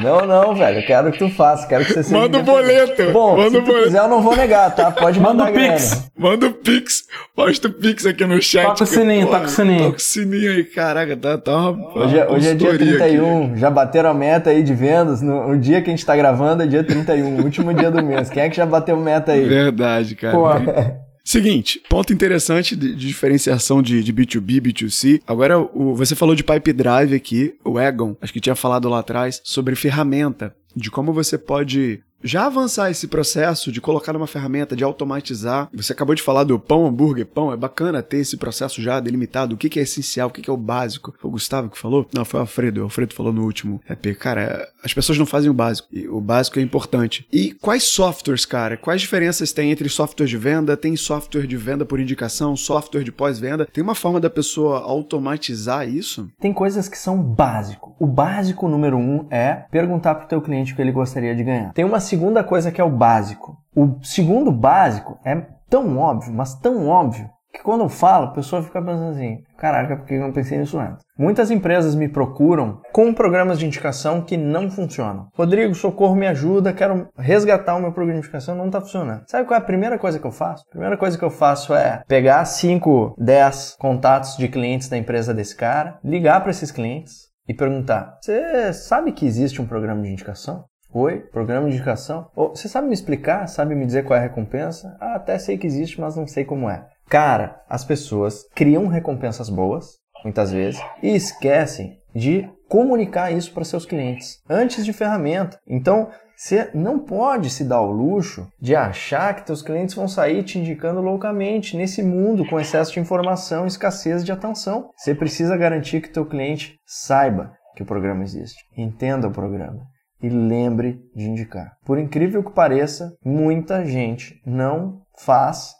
[0.03, 0.79] Não, não, velho.
[0.79, 1.67] Eu quero que tu faça.
[1.67, 2.17] Quero que você seja.
[2.19, 3.13] Manda o boleto.
[3.13, 3.85] Bom, Manda se o tu boleto.
[3.85, 4.91] quiser, eu não vou negar, tá?
[4.91, 5.73] Pode Manda mandar o grana.
[5.75, 6.11] Pix.
[6.17, 7.03] Manda o Pix.
[7.37, 8.65] Posta o Pix aqui no chat.
[8.69, 9.85] Toca o sininho, toca o sininho.
[9.85, 12.99] Toca o sininho aí, caraca, tá, tá uma, Hoje, é- uma hoje é dia consultoria
[12.99, 15.21] 31, já bateram a meta aí de vendas.
[15.21, 18.31] No, o dia que a gente tá gravando é dia 31, último dia do mês.
[18.31, 19.43] Quem é que já bateu meta aqui.
[19.43, 19.47] aí?
[19.49, 20.33] Verdade, cara.
[20.33, 20.47] Pô,
[21.25, 25.23] Seguinte, ponto interessante de, de diferenciação de, de B2B, B2C.
[25.27, 28.99] Agora, o, você falou de Pipe Drive aqui, o Egon, acho que tinha falado lá
[28.99, 34.77] atrás, sobre ferramenta, de como você pode já avançar esse processo de colocar numa ferramenta,
[34.77, 35.69] de automatizar.
[35.73, 37.53] Você acabou de falar do pão, hambúrguer, pão.
[37.53, 39.55] É bacana ter esse processo já delimitado.
[39.55, 41.15] O que, que é essencial, o que, que é o básico.
[41.19, 42.07] Foi o Gustavo que falou?
[42.15, 42.81] Não, foi o Alfredo.
[42.81, 44.17] O Alfredo falou no último EP.
[44.19, 45.89] Cara, as pessoas não fazem o básico.
[45.93, 47.27] E o básico é importante.
[47.33, 48.77] E quais softwares, cara?
[48.77, 50.77] Quais diferenças tem entre software de venda?
[50.77, 53.67] Tem software de venda por indicação, software de pós-venda?
[53.67, 56.31] Tem uma forma da pessoa automatizar isso?
[56.41, 57.95] Tem coisas que são básico.
[57.99, 61.73] O básico número um é perguntar pro teu cliente o que ele gostaria de ganhar.
[61.73, 63.57] Tem uma segunda coisa que é o básico.
[63.75, 65.35] O segundo básico é
[65.71, 69.97] tão óbvio, mas tão óbvio, que quando eu falo, a pessoa fica pensando assim, caraca,
[69.97, 71.03] por que eu não pensei nisso antes?
[71.19, 75.29] Muitas empresas me procuram com programas de indicação que não funcionam.
[75.35, 79.25] Rodrigo, socorro, me ajuda, quero resgatar o meu programa de indicação, não está funcionando.
[79.27, 80.65] Sabe qual é a primeira coisa que eu faço?
[80.69, 85.33] A primeira coisa que eu faço é pegar 5, 10 contatos de clientes da empresa
[85.33, 90.11] desse cara, ligar para esses clientes e perguntar: Você sabe que existe um programa de
[90.11, 90.65] indicação?
[90.95, 92.29] Oi, programa de indicação?
[92.37, 93.47] Ô, Você sabe me explicar?
[93.47, 94.95] Sabe me dizer qual é a recompensa?
[95.01, 96.87] Ah, até sei que existe, mas não sei como é.
[97.09, 99.87] Cara, as pessoas criam recompensas boas,
[100.23, 105.59] muitas vezes, e esquecem de comunicar isso para seus clientes antes de ferramenta.
[105.67, 110.43] Então, você não pode se dar o luxo de achar que teus clientes vão sair
[110.43, 114.91] te indicando loucamente nesse mundo com excesso de informação e escassez de atenção.
[114.95, 119.91] Você precisa garantir que teu cliente saiba que o programa existe, entenda o programa
[120.23, 121.77] e lembre de indicar.
[121.85, 125.75] Por incrível que pareça, muita gente não faz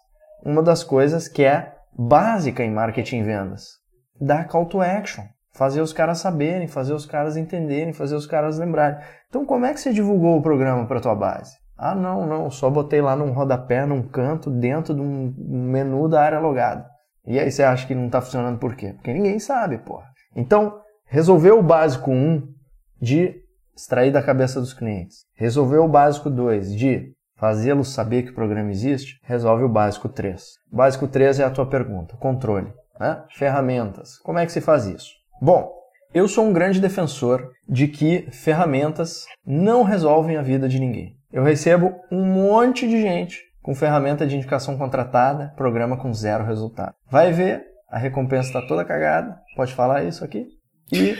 [0.45, 3.79] uma das coisas que é básica em marketing e vendas.
[4.21, 5.25] Dar call to action.
[5.55, 8.99] fazer os caras saberem, fazer os caras entenderem, fazer os caras lembrarem.
[9.29, 11.57] Então, como é que você divulgou o programa para tua base?
[11.77, 16.23] Ah, não, não, só botei lá num rodapé, num canto, dentro de um menu da
[16.23, 16.87] área logada.
[17.27, 18.95] E aí você acha que não está funcionando por quê?
[18.95, 20.07] Porque ninguém sabe, porra.
[20.35, 22.49] Então, resolveu o básico 1 um
[23.01, 23.42] de
[23.77, 25.25] extrair da cabeça dos clientes.
[25.35, 30.43] Resolveu o básico 2 de fazê-los saber que o programa existe, resolve o básico 3.
[30.71, 32.73] O básico 3 é a tua pergunta, controle.
[33.01, 33.23] Né?
[33.31, 34.19] Ferramentas.
[34.19, 35.11] Como é que se faz isso?
[35.41, 35.73] Bom,
[36.15, 41.17] eu sou um grande defensor de que ferramentas não resolvem a vida de ninguém.
[41.33, 46.95] Eu recebo um monte de gente com ferramenta de indicação contratada, programa com zero resultado.
[47.09, 50.47] Vai ver, a recompensa está toda cagada, pode falar isso aqui,
[50.93, 51.17] e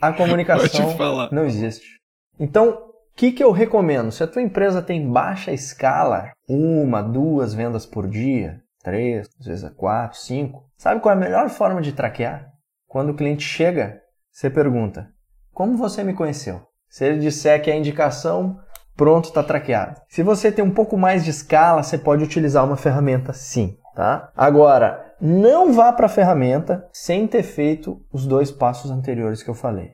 [0.00, 0.96] a comunicação
[1.30, 2.00] não existe.
[2.40, 4.10] Então, o que, que eu recomendo?
[4.10, 9.70] Se a tua empresa tem baixa escala, uma, duas vendas por dia, três, às vezes
[9.76, 12.48] quatro, cinco, sabe qual é a melhor forma de traquear?
[12.88, 14.00] Quando o cliente chega,
[14.30, 15.08] você pergunta:
[15.52, 16.62] Como você me conheceu?
[16.88, 18.58] Se ele disser que é indicação,
[18.96, 20.00] pronto, está traqueado.
[20.08, 24.30] Se você tem um pouco mais de escala, você pode utilizar uma ferramenta sim, tá?
[24.36, 29.54] Agora, não vá para a ferramenta sem ter feito os dois passos anteriores que eu
[29.54, 29.92] falei.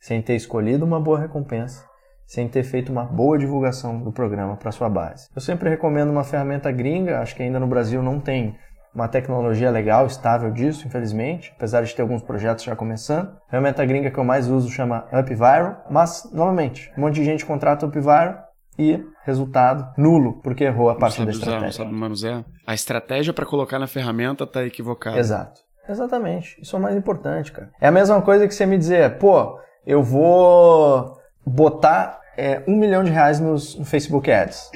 [0.00, 1.84] Sem ter escolhido uma boa recompensa,
[2.26, 5.28] sem ter feito uma boa divulgação do programa para sua base.
[5.36, 8.56] Eu sempre recomendo uma ferramenta gringa, acho que ainda no Brasil não tem
[8.94, 13.36] uma tecnologia legal, estável disso, infelizmente, apesar de ter alguns projetos já começando.
[13.48, 17.44] A ferramenta gringa que eu mais uso chama UpViral, mas, novamente, um monte de gente
[17.44, 21.68] contrata UpViral e resultado nulo, porque errou a parte da estratégia.
[21.68, 22.44] Usar, não sabe.
[22.66, 25.18] A estratégia para colocar na ferramenta está equivocada.
[25.18, 25.60] Exato.
[25.88, 26.60] Exatamente.
[26.60, 27.70] Isso é o mais importante, cara.
[27.80, 33.02] É a mesma coisa que você me dizer, pô, eu vou botar é, um milhão
[33.02, 34.70] de reais nos, no Facebook Ads.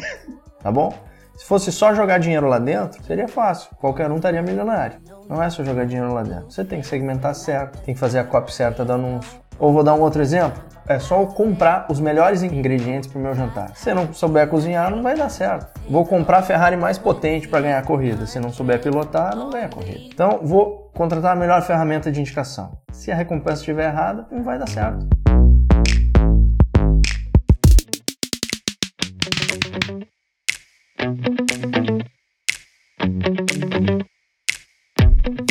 [0.60, 0.94] Tá bom?
[1.36, 3.74] Se fosse só jogar dinheiro lá dentro, seria fácil.
[3.76, 4.98] Qualquer um estaria milionário.
[5.28, 6.50] Não é só jogar dinheiro lá dentro.
[6.50, 9.38] Você tem que segmentar certo, tem que fazer a copy certa do anúncio.
[9.58, 10.62] Ou vou dar um outro exemplo.
[10.86, 13.74] É só eu comprar os melhores ingredientes para o meu jantar.
[13.74, 15.80] Se eu não souber cozinhar, não vai dar certo.
[15.88, 18.26] Vou comprar a Ferrari mais potente para ganhar a corrida.
[18.26, 20.00] Se não souber pilotar, não ganha a corrida.
[20.12, 22.76] Então, vou contratar a melhor ferramenta de indicação.
[22.92, 25.08] Se a recompensa estiver errada, não vai dar certo.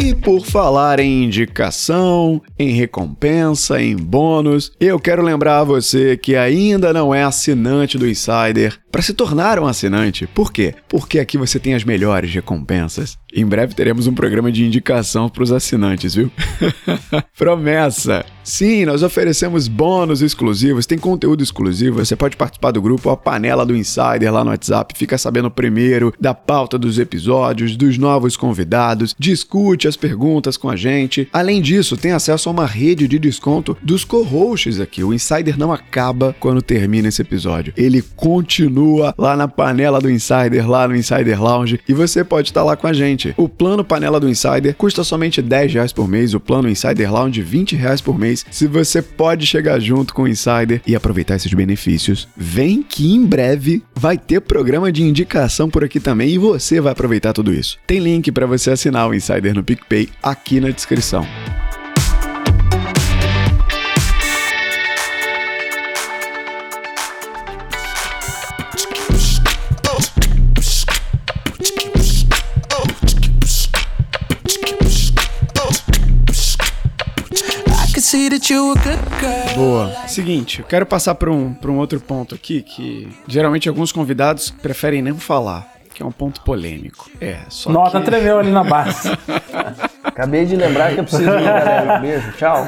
[0.05, 6.35] E por falar em indicação, em recompensa, em bônus, eu quero lembrar a você que
[6.35, 10.27] ainda não é assinante do Insider para se tornar um assinante.
[10.27, 10.75] Por quê?
[10.87, 13.17] Porque aqui você tem as melhores recompensas.
[13.33, 16.29] Em breve teremos um programa de indicação para os assinantes, viu?
[17.35, 18.23] Promessa!
[18.43, 22.05] Sim, nós oferecemos bônus exclusivos, tem conteúdo exclusivo.
[22.05, 26.13] Você pode participar do grupo A Panela do Insider lá no WhatsApp, fica sabendo primeiro
[26.19, 31.27] da pauta dos episódios, dos novos convidados, discute as perguntas com a gente.
[31.31, 35.03] Além disso, tem acesso a uma rede de desconto dos co-hosts aqui.
[35.03, 37.73] O Insider não acaba quando termina esse episódio.
[37.77, 42.63] Ele continua lá na panela do Insider, lá no Insider Lounge, e você pode estar
[42.63, 43.33] lá com a gente.
[43.37, 47.41] O plano panela do Insider custa somente 10 reais por mês, o plano Insider Lounge
[47.41, 51.53] 20 reais por mês se você pode chegar junto com o Insider e aproveitar esses
[51.53, 56.79] benefícios, vem que em breve vai ter programa de indicação por aqui também e você
[56.79, 57.77] vai aproveitar tudo isso.
[57.85, 59.82] Tem link para você assinar o Insider no PicPay
[60.21, 61.25] aqui na descrição.
[79.55, 80.07] Boa.
[80.07, 85.01] Seguinte, eu quero passar para um, um outro ponto aqui que geralmente alguns convidados preferem
[85.01, 87.09] não falar, que é um ponto polêmico.
[87.21, 88.05] É, só Nota que...
[88.05, 89.09] tremeu ali na base.
[90.03, 91.97] Acabei de lembrar que eu preciso ir, galera.
[91.97, 92.65] Um beijo, tchau.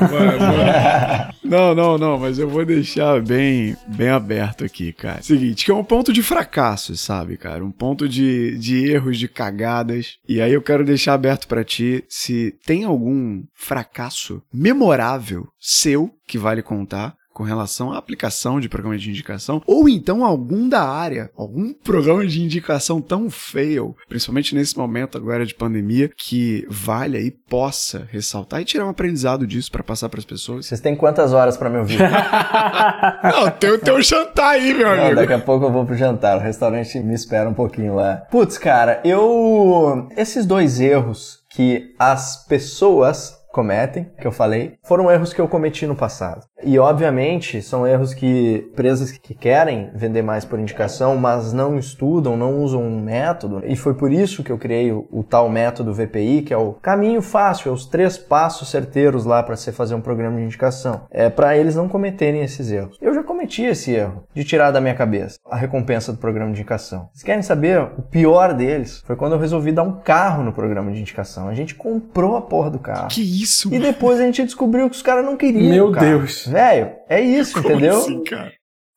[1.44, 5.22] Não, não, não, mas eu vou deixar bem, bem aberto aqui, cara.
[5.22, 7.64] Seguinte, que é um ponto de fracasso, sabe, cara?
[7.64, 10.18] Um ponto de, de erros, de cagadas.
[10.28, 16.40] E aí eu quero deixar aberto para ti se tem algum fracasso memorável seu que
[16.40, 21.30] vale contar com relação à aplicação de programa de indicação, ou então algum da área,
[21.36, 27.30] algum programa de indicação tão fail, principalmente nesse momento agora de pandemia, que vale aí
[27.30, 30.66] possa ressaltar e tirar um aprendizado disso para passar para as pessoas.
[30.66, 32.00] Vocês têm quantas horas para me ouvir?
[33.22, 35.16] Não, tem o teu jantar aí, meu Não, amigo.
[35.18, 38.16] daqui a pouco eu vou pro jantar, o restaurante me espera um pouquinho lá.
[38.32, 45.32] Putz, cara, eu esses dois erros que as pessoas cometem, que eu falei, foram erros
[45.32, 46.46] que eu cometi no passado.
[46.62, 52.36] E obviamente são erros que empresas que querem vender mais por indicação, mas não estudam,
[52.36, 53.64] não usam um método.
[53.66, 56.74] E foi por isso que eu criei o, o tal método VPI, que é o
[56.74, 61.04] caminho fácil, é os três passos certeiros lá para você fazer um programa de indicação.
[61.10, 62.98] É para eles não cometerem esses erros.
[63.02, 66.60] Eu já cometi esse erro de tirar da minha cabeça a recompensa do programa de
[66.60, 67.10] indicação.
[67.14, 67.80] Vocês querem saber?
[67.98, 71.48] O pior deles foi quando eu resolvi dar um carro no programa de indicação.
[71.48, 73.08] A gente comprou a porra do carro.
[73.10, 75.70] Que isso, E depois a gente descobriu que os caras não queriam.
[75.70, 75.92] Meu.
[75.92, 76.48] Deus.
[76.48, 78.00] Velho, é isso, entendeu?
[78.00, 78.52] assim, cara?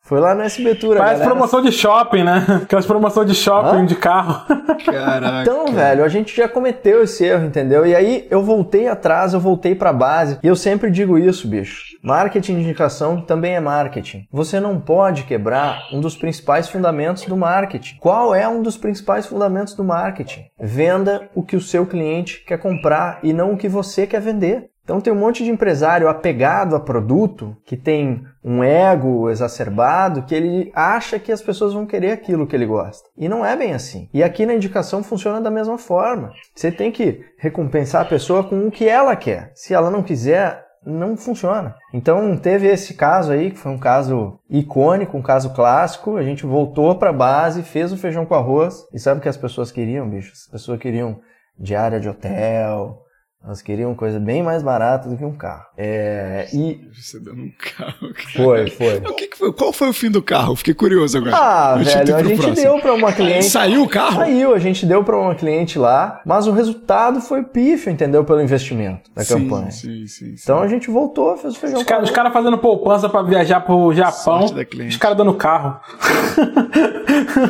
[0.08, 2.42] Foi lá no SB Tour, a Parece galera- promoção de shopping, né?
[2.64, 3.84] Aquelas promoções de shopping, Hã?
[3.84, 4.46] de carro.
[4.86, 5.42] Caraca.
[5.42, 7.84] Então, velho, a gente já cometeu esse erro, entendeu?
[7.86, 10.38] E aí eu voltei atrás, eu voltei pra base.
[10.42, 11.82] E eu sempre digo isso, bicho.
[12.02, 14.26] Marketing de indicação também é marketing.
[14.32, 17.96] Você não pode quebrar um dos principais fundamentos do marketing.
[18.00, 20.44] Qual é um dos principais fundamentos do marketing?
[20.58, 24.70] Venda o que o seu cliente quer comprar e não o que você quer vender.
[24.84, 30.34] Então tem um monte de empresário apegado a produto que tem um ego exacerbado que
[30.34, 33.06] ele acha que as pessoas vão querer aquilo que ele gosta.
[33.14, 34.08] E não é bem assim.
[34.12, 36.32] E aqui na indicação funciona da mesma forma.
[36.54, 39.52] Você tem que recompensar a pessoa com o que ela quer.
[39.54, 41.76] Se ela não quiser, não funciona.
[41.92, 46.16] Então teve esse caso aí, que foi um caso icônico, um caso clássico.
[46.16, 48.86] A gente voltou pra base, fez o feijão com arroz.
[48.94, 50.32] E sabe o que as pessoas queriam, bicho?
[50.32, 51.20] As pessoas queriam
[51.58, 53.02] diária de hotel,
[53.44, 55.64] elas queriam coisa bem mais barata do que um carro.
[55.76, 58.28] É, e Você dando um carro, cara.
[58.34, 58.96] foi, foi.
[58.98, 59.52] O que que foi?
[59.52, 60.56] Qual foi o fim do carro?
[60.56, 61.36] Fiquei curioso agora.
[61.36, 62.54] Ah, eu velho, a gente próximo.
[62.54, 63.44] deu pra uma cliente.
[63.44, 64.16] Saiu o carro?
[64.16, 68.24] Saiu, a gente deu pra uma cliente lá, mas o resultado foi pífio, entendeu?
[68.24, 69.70] Pelo investimento da sim, campanha.
[69.70, 70.34] Sim, sim, sim.
[70.42, 73.94] Então a gente voltou, fez o feijão Os caras cara fazendo poupança pra viajar pro
[73.94, 74.44] Japão.
[74.44, 75.78] Os caras dando carro.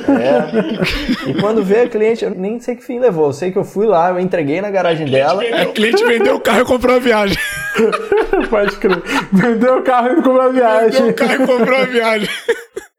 [0.09, 1.31] É.
[1.31, 3.27] E quando veio a cliente, eu nem sei que fim levou.
[3.27, 5.43] Eu sei que eu fui lá, eu entreguei na garagem dela.
[5.75, 7.39] Cliente vendeu o carro e comprou a viagem.
[8.51, 9.03] Pode crer.
[9.33, 11.11] Vendeu o carro e comprou a Vendeu viagem.
[11.11, 12.29] o carro e comprou a viagem.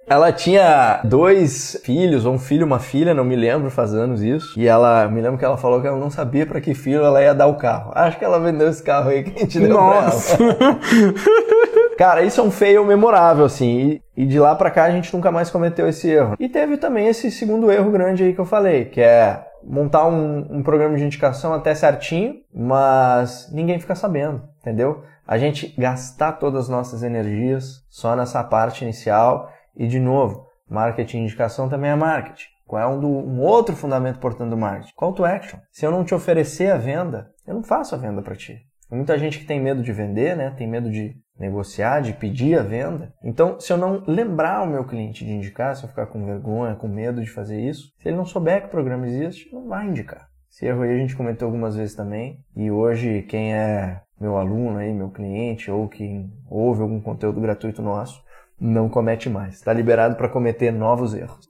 [0.08, 4.24] Ela tinha dois filhos, ou um filho e uma filha, não me lembro, faz anos
[4.24, 4.60] isso.
[4.60, 7.22] E ela, me lembro que ela falou que ela não sabia pra que filho ela
[7.22, 7.92] ia dar o carro.
[7.94, 10.36] Acho que ela vendeu esse carro aí que a gente deu Nossa.
[10.36, 10.80] pra ela.
[11.96, 14.00] Cara, isso é um fail memorável, assim.
[14.18, 16.36] E, e de lá pra cá a gente nunca mais cometeu esse erro.
[16.40, 20.58] E teve também esse segundo erro grande aí que eu falei, que é montar um,
[20.58, 25.04] um programa de indicação até certinho, mas ninguém fica sabendo, entendeu?
[25.28, 31.18] A gente gastar todas as nossas energias só nessa parte inicial e, de novo, marketing
[31.18, 32.48] e indicação também é marketing.
[32.66, 34.94] Qual é um, do- um outro fundamento importante do marketing?
[34.96, 35.60] Call to action.
[35.72, 38.58] Se eu não te oferecer a venda, eu não faço a venda para ti.
[38.92, 40.52] Muita gente que tem medo de vender, né?
[40.58, 43.14] Tem medo de negociar, de pedir a venda.
[43.24, 46.76] Então, se eu não lembrar o meu cliente de indicar, se eu ficar com vergonha,
[46.76, 49.88] com medo de fazer isso, se ele não souber que o programa existe, não vai
[49.88, 50.28] indicar.
[50.52, 52.44] Esse erro aí a gente cometeu algumas vezes também.
[52.56, 57.82] E hoje, quem é meu aluno aí, meu cliente, ou quem ouve algum conteúdo gratuito
[57.82, 58.22] nosso,
[58.60, 59.56] não comete mais.
[59.56, 61.48] Está liberado para cometer novos erros.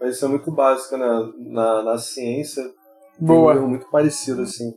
[0.00, 1.06] Mas isso é muito básico, né?
[1.50, 2.62] Na, na ciência,
[3.18, 3.52] Boa.
[3.52, 4.72] tem um erro muito parecido, assim.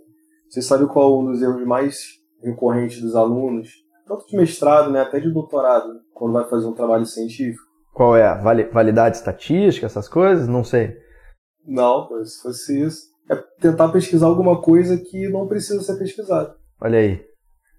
[0.49, 3.69] Você sabe qual é um dos erros mais recorrentes dos alunos?
[4.08, 5.01] Tanto de mestrado, né?
[5.01, 7.64] Até de doutorado, quando vai fazer um trabalho científico.
[7.93, 8.28] Qual é?
[8.28, 10.47] a Vali- validade estatística, essas coisas?
[10.47, 10.95] Não sei.
[11.66, 16.56] Não, se fosse isso, é tentar pesquisar alguma coisa que não precisa ser pesquisada.
[16.82, 17.22] Olha aí.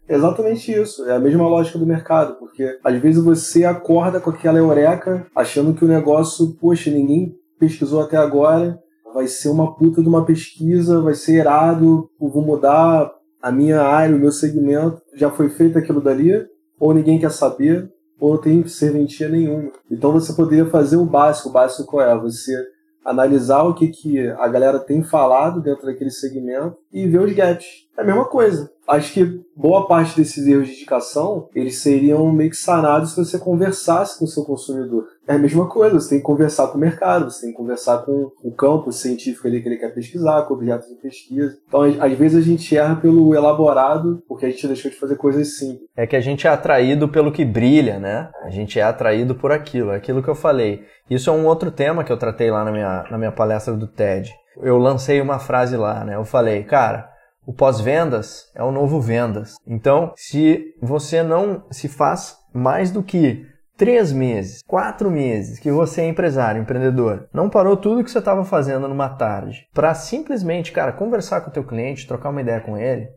[0.08, 1.04] É Exatamente isso.
[1.08, 5.74] É a mesma lógica do mercado, porque às vezes você acorda com aquela eureka, achando
[5.74, 8.78] que o negócio, poxa, ninguém pesquisou até agora,
[9.12, 13.10] vai ser uma puta de uma pesquisa, vai ser irado, eu vou mudar
[13.44, 15.02] a minha área, o meu segmento.
[15.14, 16.32] Já foi feito aquilo dali,
[16.80, 19.70] ou ninguém quer saber, ou não tem serventia nenhuma.
[19.90, 21.50] Então você poderia fazer o básico.
[21.50, 22.18] O básico qual é?
[22.18, 22.56] Você
[23.04, 27.66] analisar o que, que a galera tem falado dentro daquele segmento e ver os gaps.
[27.96, 28.70] É a mesma coisa.
[28.86, 33.38] Acho que boa parte desses erros de indicação, eles seriam meio que sanados se você
[33.38, 35.06] conversasse com o seu consumidor.
[35.26, 37.98] É a mesma coisa, você tem que conversar com o mercado, você tem que conversar
[38.04, 41.56] com o campo científico ali que ele quer pesquisar, com objetos de pesquisa.
[41.66, 45.56] Então, às vezes a gente erra pelo elaborado, porque a gente deixou de fazer coisas
[45.56, 45.88] simples.
[45.96, 48.28] É que a gente é atraído pelo que brilha, né?
[48.42, 50.82] A gente é atraído por aquilo, é aquilo que eu falei.
[51.08, 53.86] Isso é um outro tema que eu tratei lá na minha, na minha palestra do
[53.86, 54.30] TED.
[54.62, 56.16] Eu lancei uma frase lá, né?
[56.16, 57.13] Eu falei, cara,
[57.46, 59.56] o pós-vendas é o novo vendas.
[59.66, 66.02] Então, se você não se faz mais do que três meses, quatro meses que você
[66.02, 70.92] é empresário, empreendedor, não parou tudo que você estava fazendo numa tarde para simplesmente, cara,
[70.92, 73.08] conversar com o teu cliente, trocar uma ideia com ele,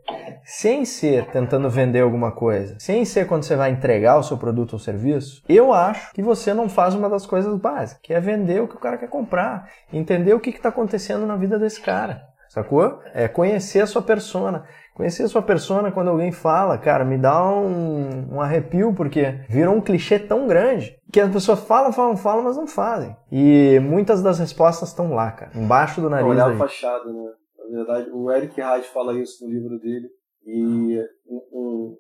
[0.44, 4.74] sem ser tentando vender alguma coisa, sem ser quando você vai entregar o seu produto
[4.74, 8.62] ou serviço, eu acho que você não faz uma das coisas básicas, que é vender
[8.62, 12.24] o que o cara quer comprar, entender o que está acontecendo na vida desse cara.
[12.50, 13.00] Sacou?
[13.14, 14.66] É conhecer a sua persona.
[14.94, 19.76] Conhecer a sua persona quando alguém fala, cara, me dá um, um arrepio, porque virou
[19.76, 23.16] um clichê tão grande que as pessoas falam, falam, falam, mas não fazem.
[23.32, 26.28] E muitas das respostas estão lá, cara, embaixo do nariz.
[26.28, 27.30] Olhar a fachada, né?
[27.70, 30.08] Na verdade, o Eric Reis fala isso no livro dele.
[30.46, 31.98] E um, um,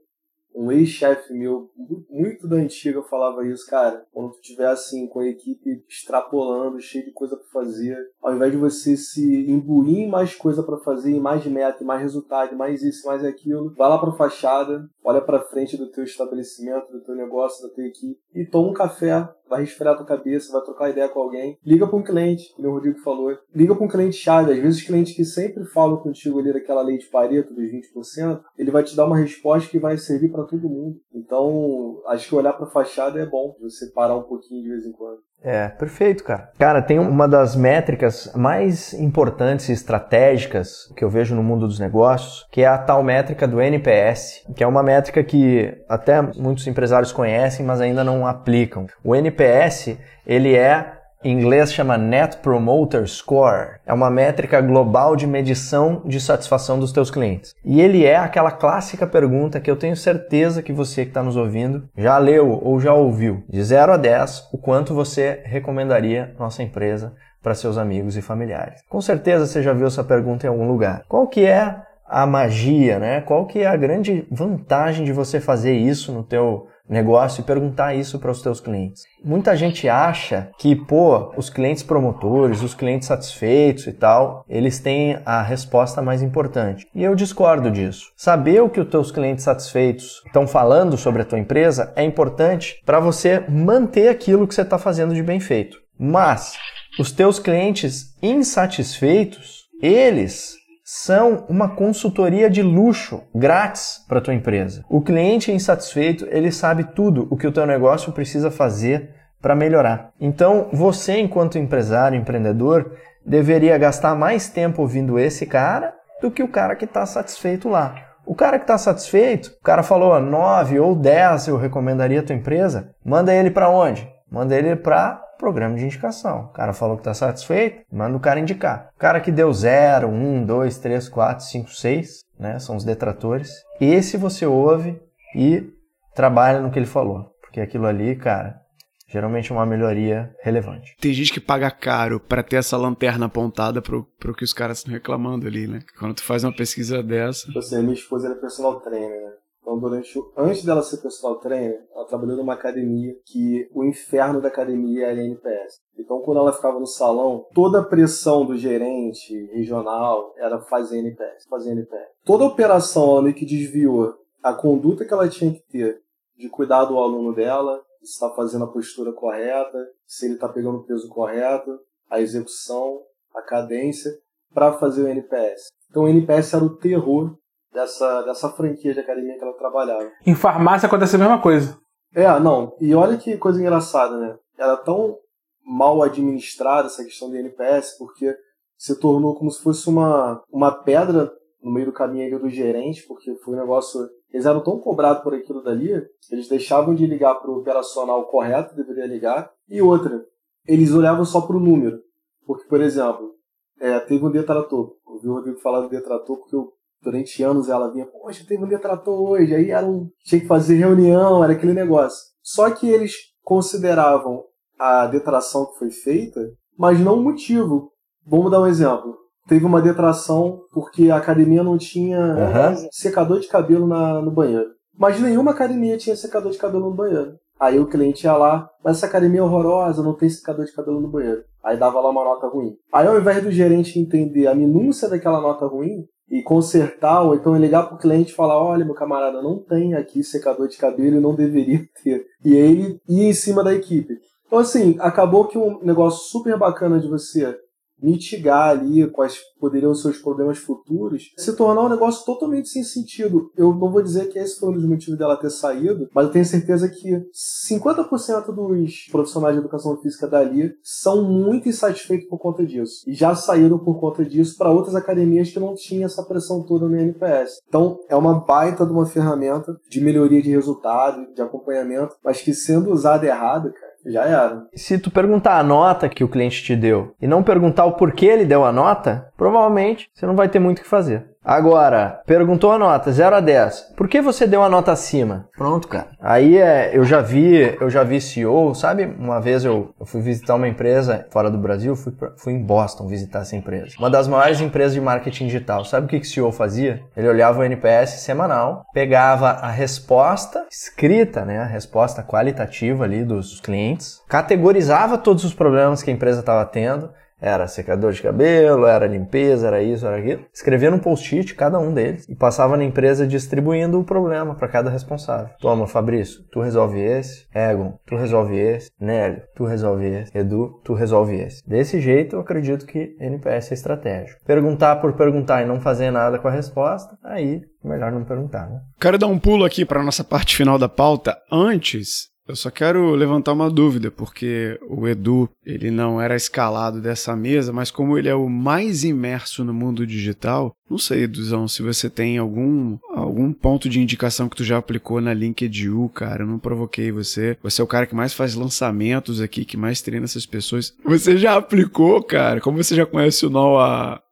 [0.57, 1.69] um ex-chefe meu,
[2.09, 4.05] muito da antiga, falava isso, cara.
[4.11, 8.51] Quando tu estiver assim, com a equipe extrapolando, cheio de coisa para fazer, ao invés
[8.51, 12.81] de você se imbuir em mais coisa para fazer, em mais meta, mais resultado, mais
[12.81, 17.15] isso, mais aquilo, vai lá pra fachada, olha pra frente do teu estabelecimento, do teu
[17.15, 20.89] negócio, da tua equipe e toma um café, vai resfriar a tua cabeça, vai trocar
[20.89, 24.17] ideia com alguém, liga para um cliente, como o Rodrigo falou, liga para um cliente
[24.17, 27.71] chave, às vezes os clientes que sempre falam contigo ali daquela lei de Pareto dos
[27.71, 30.99] 20%, ele vai te dar uma resposta que vai servir para todo mundo.
[31.13, 34.91] Então, acho que olhar para fachada é bom, você parar um pouquinho de vez em
[34.91, 35.21] quando.
[35.43, 36.49] É, perfeito, cara.
[36.57, 41.79] Cara, tem uma das métricas mais importantes e estratégicas que eu vejo no mundo dos
[41.79, 46.65] negócios, que é a tal métrica do NPS, que é uma métrica que até muitos
[46.67, 48.87] empresários conhecem, mas ainda não aplicam.
[49.03, 53.79] O NPS, ele é em inglês chama Net Promoter Score.
[53.85, 57.55] É uma métrica global de medição de satisfação dos teus clientes.
[57.65, 61.35] E ele é aquela clássica pergunta que eu tenho certeza que você que está nos
[61.35, 63.43] ouvindo já leu ou já ouviu.
[63.49, 68.81] De 0 a 10, o quanto você recomendaria nossa empresa para seus amigos e familiares.
[68.89, 71.03] Com certeza você já viu essa pergunta em algum lugar.
[71.07, 73.21] Qual que é a magia, né?
[73.21, 77.95] Qual que é a grande vantagem de você fazer isso no teu negócio e perguntar
[77.95, 79.03] isso para os teus clientes.
[79.23, 85.19] Muita gente acha que, pô, os clientes promotores, os clientes satisfeitos e tal, eles têm
[85.25, 86.87] a resposta mais importante.
[86.93, 88.11] E eu discordo disso.
[88.15, 92.81] Saber o que os teus clientes satisfeitos estão falando sobre a tua empresa é importante
[92.85, 95.77] para você manter aquilo que você está fazendo de bem feito.
[95.99, 96.53] Mas
[96.99, 100.55] os teus clientes insatisfeitos, eles
[100.89, 104.85] são uma consultoria de luxo grátis para tua empresa.
[104.87, 110.11] O cliente insatisfeito, ele sabe tudo o que o teu negócio precisa fazer para melhorar.
[110.17, 116.47] Então, você enquanto empresário, empreendedor, deveria gastar mais tempo ouvindo esse cara do que o
[116.47, 117.93] cara que está satisfeito lá.
[118.25, 122.35] O cara que está satisfeito, o cara falou 9 ou 10 eu recomendaria a tua
[122.35, 124.09] empresa, manda ele para onde?
[124.31, 126.45] Manda ele para programa de indicação.
[126.45, 128.89] O cara falou que está satisfeito, manda o cara indicar.
[128.95, 132.09] O cara que deu 0, 1, 2, 3, 4, 5, 6,
[132.39, 132.59] né?
[132.59, 133.51] São os detratores.
[133.79, 134.99] Esse você ouve
[135.35, 135.71] e
[136.15, 137.31] trabalha no que ele falou.
[137.41, 138.59] Porque aquilo ali, cara,
[139.07, 140.95] geralmente é uma melhoria relevante.
[140.99, 144.79] Tem gente que paga caro para ter essa lanterna apontada pro, pro que os caras
[144.79, 145.79] estão reclamando ali, né?
[145.97, 147.45] Quando tu faz uma pesquisa dessa.
[147.47, 149.31] Tipo assim, a minha esposa é personal trainer, né?
[149.67, 150.31] Então, durante o...
[150.37, 155.21] antes dela ser personal trainer, ela trabalhou numa academia que o inferno da academia era
[155.21, 155.81] NPS.
[155.99, 161.45] Então, quando ela ficava no salão, toda a pressão do gerente regional era fazer NPS,
[161.49, 162.07] fazer NPS.
[162.23, 166.01] Toda a operação ela meio que desviou a conduta que ela tinha que ter
[166.37, 170.77] de cuidar do aluno dela, se está fazendo a postura correta, se ele está pegando
[170.77, 171.77] o peso correto,
[172.09, 173.01] a execução,
[173.35, 174.17] a cadência,
[174.53, 175.67] para fazer o NPS.
[175.89, 177.37] Então, o NPS era o terror
[177.77, 180.11] dessa, dessa franquia de academia que ela trabalhava.
[180.25, 181.77] Em farmácia acontece a mesma coisa.
[182.15, 182.75] É, não.
[182.81, 184.35] E olha que coisa engraçada, né?
[184.57, 185.17] Era é tão
[185.63, 188.35] mal administrada essa questão do NPS, porque
[188.75, 193.03] se tornou como se fosse uma, uma pedra no meio do caminho ali do gerente,
[193.07, 194.09] porque foi um negócio.
[194.31, 195.91] Eles eram tão cobrados por aquilo dali,
[196.31, 200.25] eles deixavam de ligar para o operacional correto, deveria ligar, e outra,
[200.67, 202.01] eles olhavam só para o número.
[202.45, 203.35] Porque, por exemplo,
[203.79, 204.95] é, teve um detrator.
[205.05, 208.67] Ouvi o Rodrigo falar do detrator porque eu durante anos ela vinha, poxa, teve um
[208.67, 212.19] detrator hoje, aí era um, tinha que fazer reunião, era aquele negócio.
[212.41, 214.43] Só que eles consideravam
[214.79, 216.39] a detração que foi feita,
[216.77, 217.91] mas não o motivo.
[218.25, 219.15] Vamos dar um exemplo.
[219.47, 222.89] Teve uma detração porque a academia não tinha uhum.
[222.91, 224.69] secador de cabelo na, no banheiro.
[224.97, 227.37] Mas nenhuma academia tinha secador de cabelo no banheiro.
[227.59, 231.01] Aí o cliente ia lá, mas essa academia é horrorosa, não tem secador de cabelo
[231.01, 231.43] no banheiro.
[231.63, 232.75] Aí dava lá uma nota ruim.
[232.93, 237.55] Aí ao invés do gerente entender a minúcia daquela nota ruim, e consertar, ou então
[237.55, 241.17] ligar para o cliente e falar: olha, meu camarada, não tem aqui secador de cabelo
[241.17, 242.25] e não deveria ter.
[242.43, 244.17] E aí ele ia em cima da equipe.
[244.45, 247.57] Então, assim, acabou que um negócio super bacana de você
[248.01, 253.51] mitigar ali quais poderiam ser os problemas futuros, se tornar um negócio totalmente sem sentido.
[253.57, 256.31] Eu não vou dizer que esse foi um dos motivos dela ter saído, mas eu
[256.31, 257.23] tenho certeza que
[257.65, 263.03] 50% dos profissionais de educação física dali são muito insatisfeitos por conta disso.
[263.07, 266.87] E já saíram por conta disso para outras academias que não tinham essa pressão toda
[266.87, 267.59] no NPS.
[267.67, 272.53] Então, é uma baita de uma ferramenta de melhoria de resultado, de acompanhamento, mas que
[272.53, 274.63] sendo usada errado, cara, já era.
[274.73, 278.25] Se tu perguntar a nota que o cliente te deu e não perguntar o porquê
[278.25, 281.25] ele deu a nota, provavelmente você não vai ter muito o que fazer.
[281.49, 283.93] Agora, perguntou a nota 0 a 10.
[283.95, 285.47] Por que você deu a nota acima?
[285.57, 286.07] Pronto, cara.
[286.19, 289.05] Aí é, eu já vi, eu já vi CEO, sabe?
[289.17, 292.61] Uma vez eu, eu fui visitar uma empresa fora do Brasil, fui, pra- fui em
[292.61, 293.95] Boston visitar essa empresa.
[293.97, 295.85] Uma das maiores empresas de marketing digital.
[295.85, 297.01] Sabe o que, que o CEO fazia?
[297.15, 301.59] Ele olhava o NPS semanal, pegava a resposta escrita, né?
[301.59, 307.09] A resposta qualitativa ali dos clientes, categorizava todos os problemas que a empresa estava tendo
[307.39, 310.45] era secador de cabelo, era limpeza, era isso, era aquilo.
[310.53, 314.89] Escrevia num post-it cada um deles e passava na empresa distribuindo o problema para cada
[314.89, 315.53] responsável.
[315.59, 317.45] Toma, Fabrício, tu resolve esse.
[317.53, 318.89] Egon, tu resolve esse.
[318.99, 320.37] Nélio, tu resolve esse.
[320.37, 321.67] Edu, tu resolve esse.
[321.67, 324.39] Desse jeito, eu acredito que NPS é estratégico.
[324.45, 328.81] Perguntar por perguntar e não fazer nada com a resposta, aí melhor não perguntar, né?
[328.99, 331.37] Quero dar um pulo aqui para nossa parte final da pauta.
[331.51, 337.35] Antes, eu só quero levantar uma dúvida, porque o Edu, ele não era escalado dessa
[337.35, 341.81] mesa, mas como ele é o mais imerso no mundo digital, não sei, Eduzão, se
[341.81, 346.47] você tem algum, algum ponto de indicação que tu já aplicou na LinkedIn, cara, eu
[346.47, 347.57] não provoquei você.
[347.61, 350.93] Você é o cara que mais faz lançamentos aqui, que mais treina essas pessoas.
[351.03, 352.61] Você já aplicou, cara?
[352.61, 353.77] Como você já conhece o NOL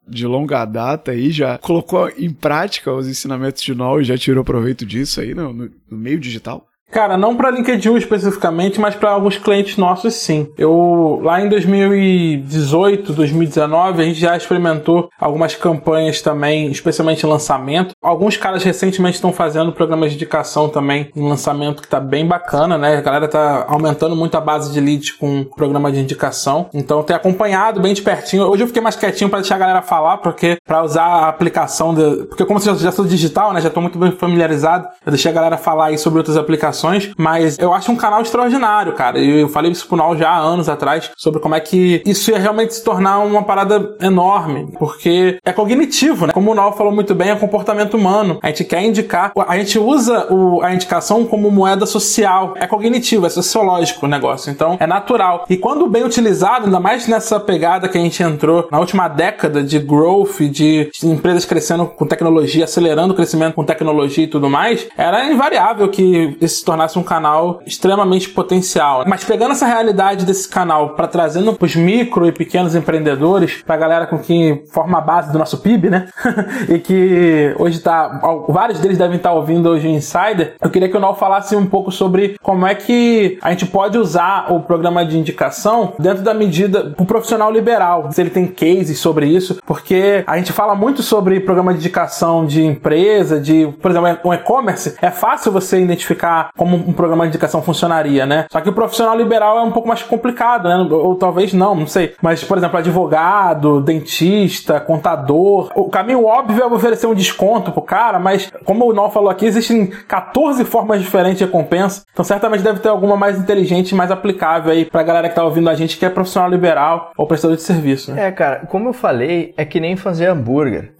[0.08, 4.44] de longa data aí, já colocou em prática os ensinamentos de NOL e já tirou
[4.44, 6.66] proveito disso aí no, no, no meio digital?
[6.90, 10.48] Cara, não para LinkedIn especificamente, mas para alguns clientes nossos sim.
[10.56, 17.94] Eu lá em 2018, 2019, a gente já experimentou algumas campanhas também, especialmente em lançamento.
[18.00, 22.78] Alguns caras recentemente estão fazendo programas de indicação também em lançamento que tá bem bacana,
[22.78, 22.96] né?
[22.96, 26.70] A galera tá aumentando muito a base de leads com programa de indicação.
[26.72, 28.44] Então, ter acompanhado bem de pertinho.
[28.44, 31.92] Hoje eu fiquei mais quietinho para deixar a galera falar, porque para usar a aplicação
[31.92, 35.30] de, porque como eu já sou digital, né, já tô muito bem familiarizado, eu deixei
[35.30, 36.75] a galera falar aí sobre outras aplicações,
[37.16, 39.18] mas eu acho um canal extraordinário, cara.
[39.18, 42.30] E eu falei isso pro Nol já há anos atrás, sobre como é que isso
[42.30, 46.32] ia realmente se tornar uma parada enorme, porque é cognitivo, né?
[46.32, 48.38] Como o Nol falou muito bem, é comportamento humano.
[48.42, 52.54] A gente quer indicar, a gente usa o, a indicação como moeda social.
[52.56, 54.50] É cognitivo, é sociológico o negócio.
[54.50, 55.44] Então, é natural.
[55.48, 59.62] E quando bem utilizado, ainda mais nessa pegada que a gente entrou na última década
[59.62, 64.86] de growth, de empresas crescendo com tecnologia, acelerando o crescimento com tecnologia e tudo mais,
[64.96, 69.04] era invariável que tornasse um canal extremamente potencial.
[69.06, 73.76] Mas pegando essa realidade desse canal para trazendo para os micro e pequenos empreendedores, para
[73.76, 76.08] a galera com que forma a base do nosso PIB, né?
[76.68, 80.54] e que hoje tá, vários deles devem estar ouvindo hoje o Insider.
[80.60, 83.96] Eu queria que o Nol falasse um pouco sobre como é que a gente pode
[83.96, 88.10] usar o programa de indicação dentro da medida para o profissional liberal.
[88.10, 92.44] Se ele tem cases sobre isso, porque a gente fala muito sobre programa de indicação
[92.44, 94.96] de empresa, de, por exemplo, um e-commerce.
[95.00, 98.46] É fácil você identificar como um programa de indicação funcionaria, né?
[98.50, 100.76] Só que o profissional liberal é um pouco mais complicado, né?
[100.90, 102.14] Ou talvez não, não sei.
[102.22, 105.70] Mas, por exemplo, advogado, dentista, contador.
[105.74, 109.46] O caminho óbvio é oferecer um desconto pro cara, mas como o Nol falou aqui,
[109.46, 112.04] existem 14 formas diferentes de recompensa.
[112.12, 115.68] Então, certamente deve ter alguma mais inteligente mais aplicável aí pra galera que tá ouvindo
[115.68, 118.28] a gente que é profissional liberal ou prestador de serviço, né?
[118.28, 120.92] É, cara, como eu falei, é que nem fazer hambúrguer.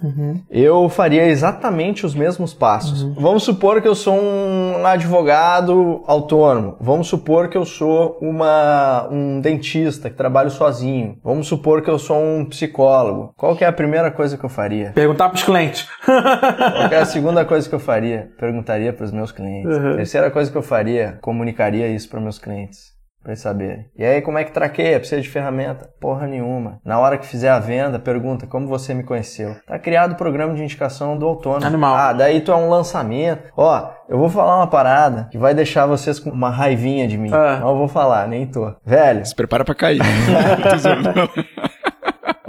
[0.50, 3.02] Eu faria exatamente os mesmos passos.
[3.18, 5.45] Vamos supor que eu sou um advogado
[6.07, 6.76] autônomo.
[6.80, 11.18] Vamos supor que eu sou uma, um dentista que trabalho sozinho.
[11.22, 13.32] Vamos supor que eu sou um psicólogo.
[13.36, 14.92] Qual que é a primeira coisa que eu faria?
[14.94, 15.88] Perguntar pros clientes.
[16.05, 18.30] Qual é a segunda coisa que eu faria?
[18.38, 19.76] Perguntaria para os meus clientes.
[19.76, 19.97] Uhum.
[19.97, 22.95] Terceira coisa que eu faria, comunicaria isso para meus clientes.
[23.27, 23.87] Pra eles saberem.
[23.99, 25.01] E aí, como é que traqueia?
[25.01, 25.91] Precisa de ferramenta?
[26.01, 26.79] Porra nenhuma.
[26.85, 29.57] Na hora que fizer a venda, pergunta como você me conheceu.
[29.66, 31.66] Tá criado o programa de indicação do autônomo.
[31.66, 31.97] Animal.
[31.97, 33.53] Ah, daí tu é um lançamento.
[33.57, 37.31] Ó, eu vou falar uma parada que vai deixar vocês com uma raivinha de mim.
[37.35, 37.59] Ah.
[37.59, 38.72] Não vou falar, nem tô.
[38.85, 39.99] Velho, Se prepara pra cair.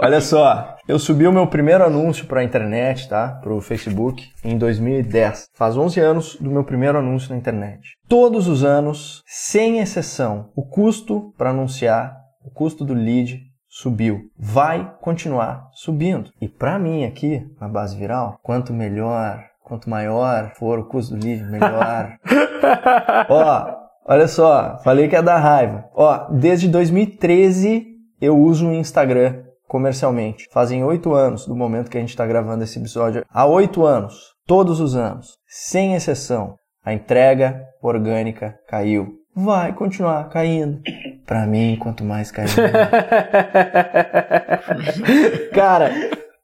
[0.08, 3.38] Olha só, eu subi o meu primeiro anúncio para a internet, tá?
[3.42, 5.48] Pro Facebook em 2010.
[5.54, 7.90] Faz 11 anos do meu primeiro anúncio na internet.
[8.08, 13.38] Todos os anos, sem exceção, o custo para anunciar, o custo do lead
[13.68, 14.30] subiu.
[14.38, 16.30] Vai continuar subindo.
[16.40, 21.22] E para mim aqui na base viral, quanto melhor, quanto maior for o custo do
[21.22, 22.16] lead, melhor.
[23.28, 25.84] Ó, olha só, falei que ia dar raiva.
[25.94, 27.86] Ó, desde 2013
[28.22, 30.48] eu uso o Instagram comercialmente.
[30.50, 33.24] Fazem oito anos do momento que a gente está gravando esse episódio.
[33.30, 34.14] Há oito anos,
[34.46, 39.14] todos os anos, sem exceção, a entrega orgânica caiu.
[39.36, 40.80] Vai continuar caindo.
[41.24, 42.48] Pra mim, quanto mais cair.
[45.54, 45.92] Cara,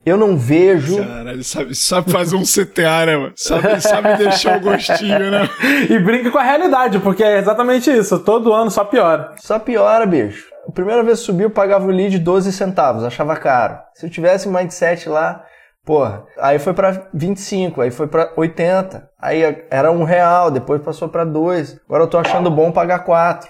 [0.06, 0.98] Eu não vejo.
[1.02, 3.32] Caralho, sabe, sabe fazer um CTA, né, mano?
[3.36, 5.48] Sabe, sabe deixar o gostinho, né?
[5.88, 8.18] E brinca com a realidade, porque é exatamente isso.
[8.18, 9.32] Todo ano só piora.
[9.38, 10.44] Só piora, bicho.
[10.66, 13.78] A primeira vez que subiu, pagava o lead 12 centavos, achava caro.
[13.94, 15.44] Se eu tivesse mindset lá,
[15.84, 21.08] porra, aí foi pra 25, aí foi pra 80, aí era um real, depois passou
[21.08, 21.80] pra 2.
[21.86, 23.48] Agora eu tô achando bom pagar 4.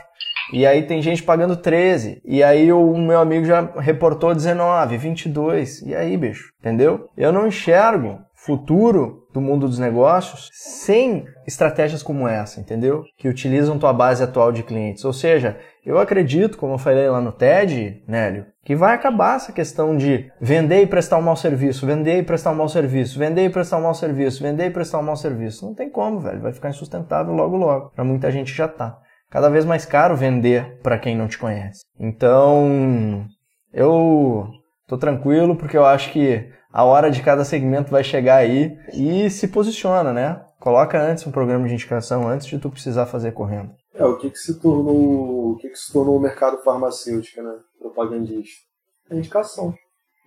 [0.53, 2.21] E aí tem gente pagando 13.
[2.25, 5.83] E aí o meu amigo já reportou 19, 22.
[5.83, 7.09] E aí, bicho, entendeu?
[7.17, 13.03] Eu não enxergo futuro do mundo dos negócios sem estratégias como essa, entendeu?
[13.17, 15.05] Que utilizam tua base atual de clientes.
[15.05, 19.53] Ou seja, eu acredito, como eu falei lá no TED, Nélio, que vai acabar essa
[19.53, 23.47] questão de vender e prestar um mau serviço, vender e prestar um mau serviço, vender
[23.47, 25.67] e prestar um mau serviço, vender e prestar um mau serviço.
[25.67, 26.41] Não tem como, velho.
[26.41, 27.91] Vai ficar insustentável logo logo.
[27.91, 28.99] Para muita gente já tá
[29.31, 31.81] cada vez mais caro vender para quem não te conhece.
[31.99, 33.27] Então,
[33.73, 34.47] eu
[34.87, 39.31] tô tranquilo porque eu acho que a hora de cada segmento vai chegar aí e
[39.31, 40.45] se posiciona, né?
[40.59, 43.71] Coloca antes um programa de indicação antes de tu precisar fazer correndo.
[43.95, 47.53] É, o que que se tornou, o que que se tornou o mercado farmacêutico, né?
[47.79, 48.65] Propagandista.
[49.09, 49.73] A indicação.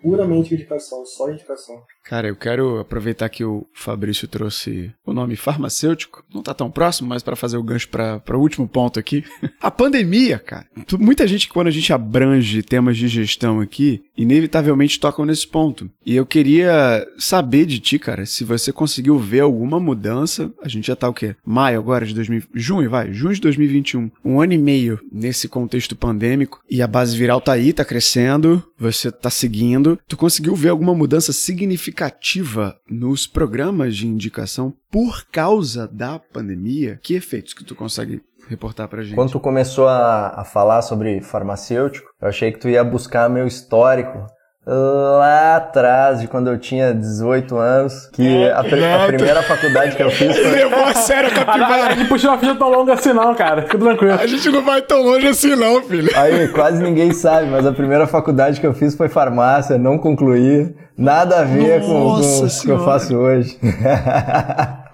[0.01, 1.81] Puramente indicação, só indicação.
[2.07, 6.23] Cara, eu quero aproveitar que o Fabrício trouxe o nome farmacêutico.
[6.33, 9.25] Não tá tão próximo, mas para fazer o gancho para o último ponto aqui.
[9.59, 10.65] a pandemia, cara.
[10.97, 15.89] Muita gente, quando a gente abrange temas de gestão aqui, inevitavelmente tocam nesse ponto.
[16.05, 20.51] E eu queria saber de ti, cara, se você conseguiu ver alguma mudança.
[20.61, 21.35] A gente já tá o quê?
[21.45, 24.09] Maio agora de 2000, junho, vai, junho de 2021.
[24.23, 28.63] Um ano e meio nesse contexto pandêmico e a base viral tá aí, tá crescendo,
[28.77, 29.86] você tá seguindo.
[29.95, 36.99] Tu conseguiu ver alguma mudança significativa nos programas de indicação por causa da pandemia?
[37.01, 39.15] Que efeitos que tu consegue reportar pra gente?
[39.15, 43.47] Quando tu começou a, a falar sobre farmacêutico, eu achei que tu ia buscar meu
[43.47, 44.25] histórico
[44.68, 50.09] lá atrás, de quando eu tinha 18 anos, que a, a primeira faculdade que eu
[50.11, 50.51] fiz foi...
[50.51, 51.88] Levou a sério a capivara.
[51.88, 53.61] A gente puxou uma ficha tão longa assim não, cara.
[53.61, 54.20] Fica tranquilo.
[54.20, 56.09] A gente não vai tão longe assim não, filho.
[56.15, 60.76] Aí, quase ninguém sabe, mas a primeira faculdade que eu fiz foi farmácia, não concluí.
[60.97, 63.57] Nada a ver com, com o que eu faço hoje.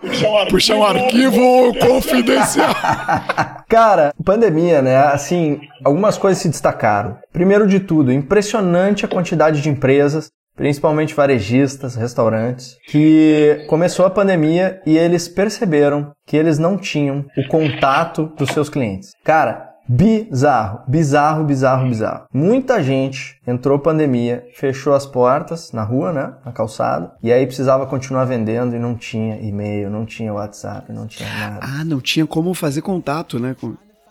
[0.50, 2.74] Puxar um arquivo confidencial.
[3.68, 4.98] Cara, pandemia, né?
[4.98, 7.18] Assim, algumas coisas se destacaram.
[7.32, 14.82] Primeiro de tudo, impressionante a quantidade de empresas, principalmente varejistas, restaurantes, que começou a pandemia
[14.86, 19.12] e eles perceberam que eles não tinham o contato dos seus clientes.
[19.24, 22.26] Cara, Bizarro, bizarro, bizarro, bizarro.
[22.34, 27.86] Muita gente entrou pandemia, fechou as portas na rua, né, na calçada, e aí precisava
[27.86, 31.60] continuar vendendo e não tinha e-mail, não tinha WhatsApp, não tinha nada.
[31.62, 33.56] Ah, não tinha como fazer contato, né?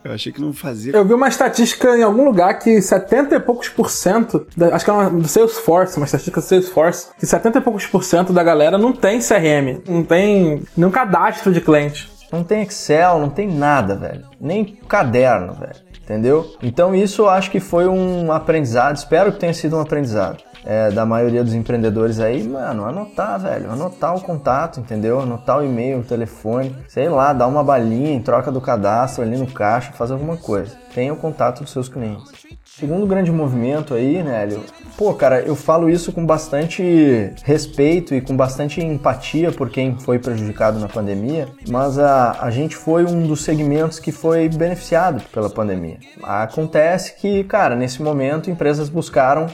[0.04, 0.92] Eu achei que não fazia.
[0.92, 4.84] Eu vi uma estatística em algum lugar que 70 e poucos por cento, da, acho
[4.84, 8.32] que é uma, do Salesforce, uma estatística do Salesforce, que 70 e poucos por cento
[8.32, 12.10] da galera não tem CRM, não tem nenhum cadastro de cliente.
[12.32, 14.24] Não tem Excel, não tem nada, velho.
[14.40, 15.76] Nem caderno, velho.
[16.02, 16.56] Entendeu?
[16.62, 20.38] Então isso eu acho que foi um aprendizado, espero que tenha sido um aprendizado.
[20.64, 25.20] É, da maioria dos empreendedores aí, mano, anotar, velho, anotar o contato, entendeu?
[25.20, 29.36] Anotar o e-mail, o telefone, sei lá, dar uma balinha em troca do cadastro ali
[29.36, 30.76] no caixa, fazer alguma coisa.
[30.94, 32.30] Tenha o contato dos seus clientes.
[32.78, 34.48] Segundo grande movimento aí, né?
[34.96, 40.18] Pô, cara, eu falo isso com bastante respeito e com bastante empatia por quem foi
[40.18, 45.50] prejudicado na pandemia, mas a, a gente foi um dos segmentos que foi beneficiado pela
[45.50, 45.98] pandemia.
[46.22, 49.46] Acontece que, cara, nesse momento empresas buscaram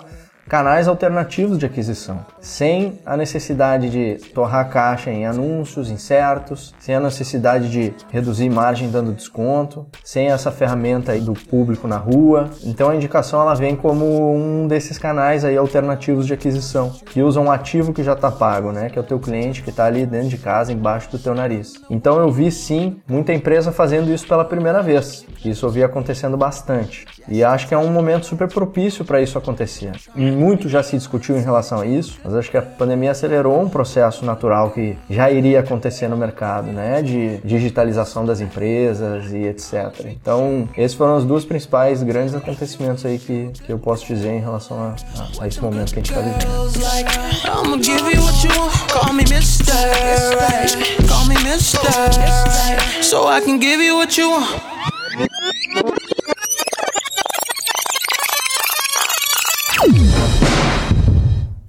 [0.48, 7.00] canais alternativos de aquisição, sem a necessidade de torrar caixa em anúncios incertos, sem a
[7.00, 12.48] necessidade de reduzir margem dando desconto, sem essa ferramenta aí do público na rua.
[12.64, 17.44] Então a indicação ela vem como um desses canais aí alternativos de aquisição, que usam
[17.44, 20.06] um ativo que já está pago, né, que é o teu cliente que está ali
[20.06, 21.74] dentro de casa, embaixo do teu nariz.
[21.90, 25.26] Então eu vi sim muita empresa fazendo isso pela primeira vez.
[25.44, 27.04] Isso eu vi acontecendo bastante.
[27.28, 29.92] E acho que é um momento super propício para isso acontecer
[30.38, 33.68] muito já se discutiu em relação a isso, mas acho que a pandemia acelerou um
[33.68, 37.02] processo natural que já iria acontecer no mercado, né?
[37.02, 40.06] De digitalização das empresas e etc.
[40.06, 44.40] Então, esses foram os dois principais grandes acontecimentos aí que, que eu posso dizer em
[44.40, 44.94] relação a,
[45.40, 46.48] a, a esse momento que a gente está vivendo.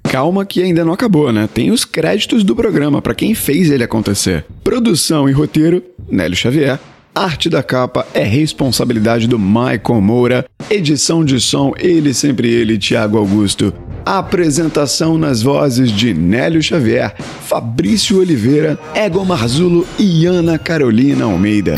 [0.09, 1.47] Calma que ainda não acabou, né?
[1.53, 4.43] Tem os créditos do programa para quem fez ele acontecer.
[4.63, 6.79] Produção e roteiro, Nélio Xavier.
[7.13, 10.45] Arte da capa é responsabilidade do Michael Moura.
[10.67, 13.71] Edição de som, ele sempre ele, Thiago Augusto.
[14.03, 17.13] Apresentação nas vozes de Nélio Xavier,
[17.45, 21.75] Fabrício Oliveira, Egon Marzulo e Ana Carolina Almeida.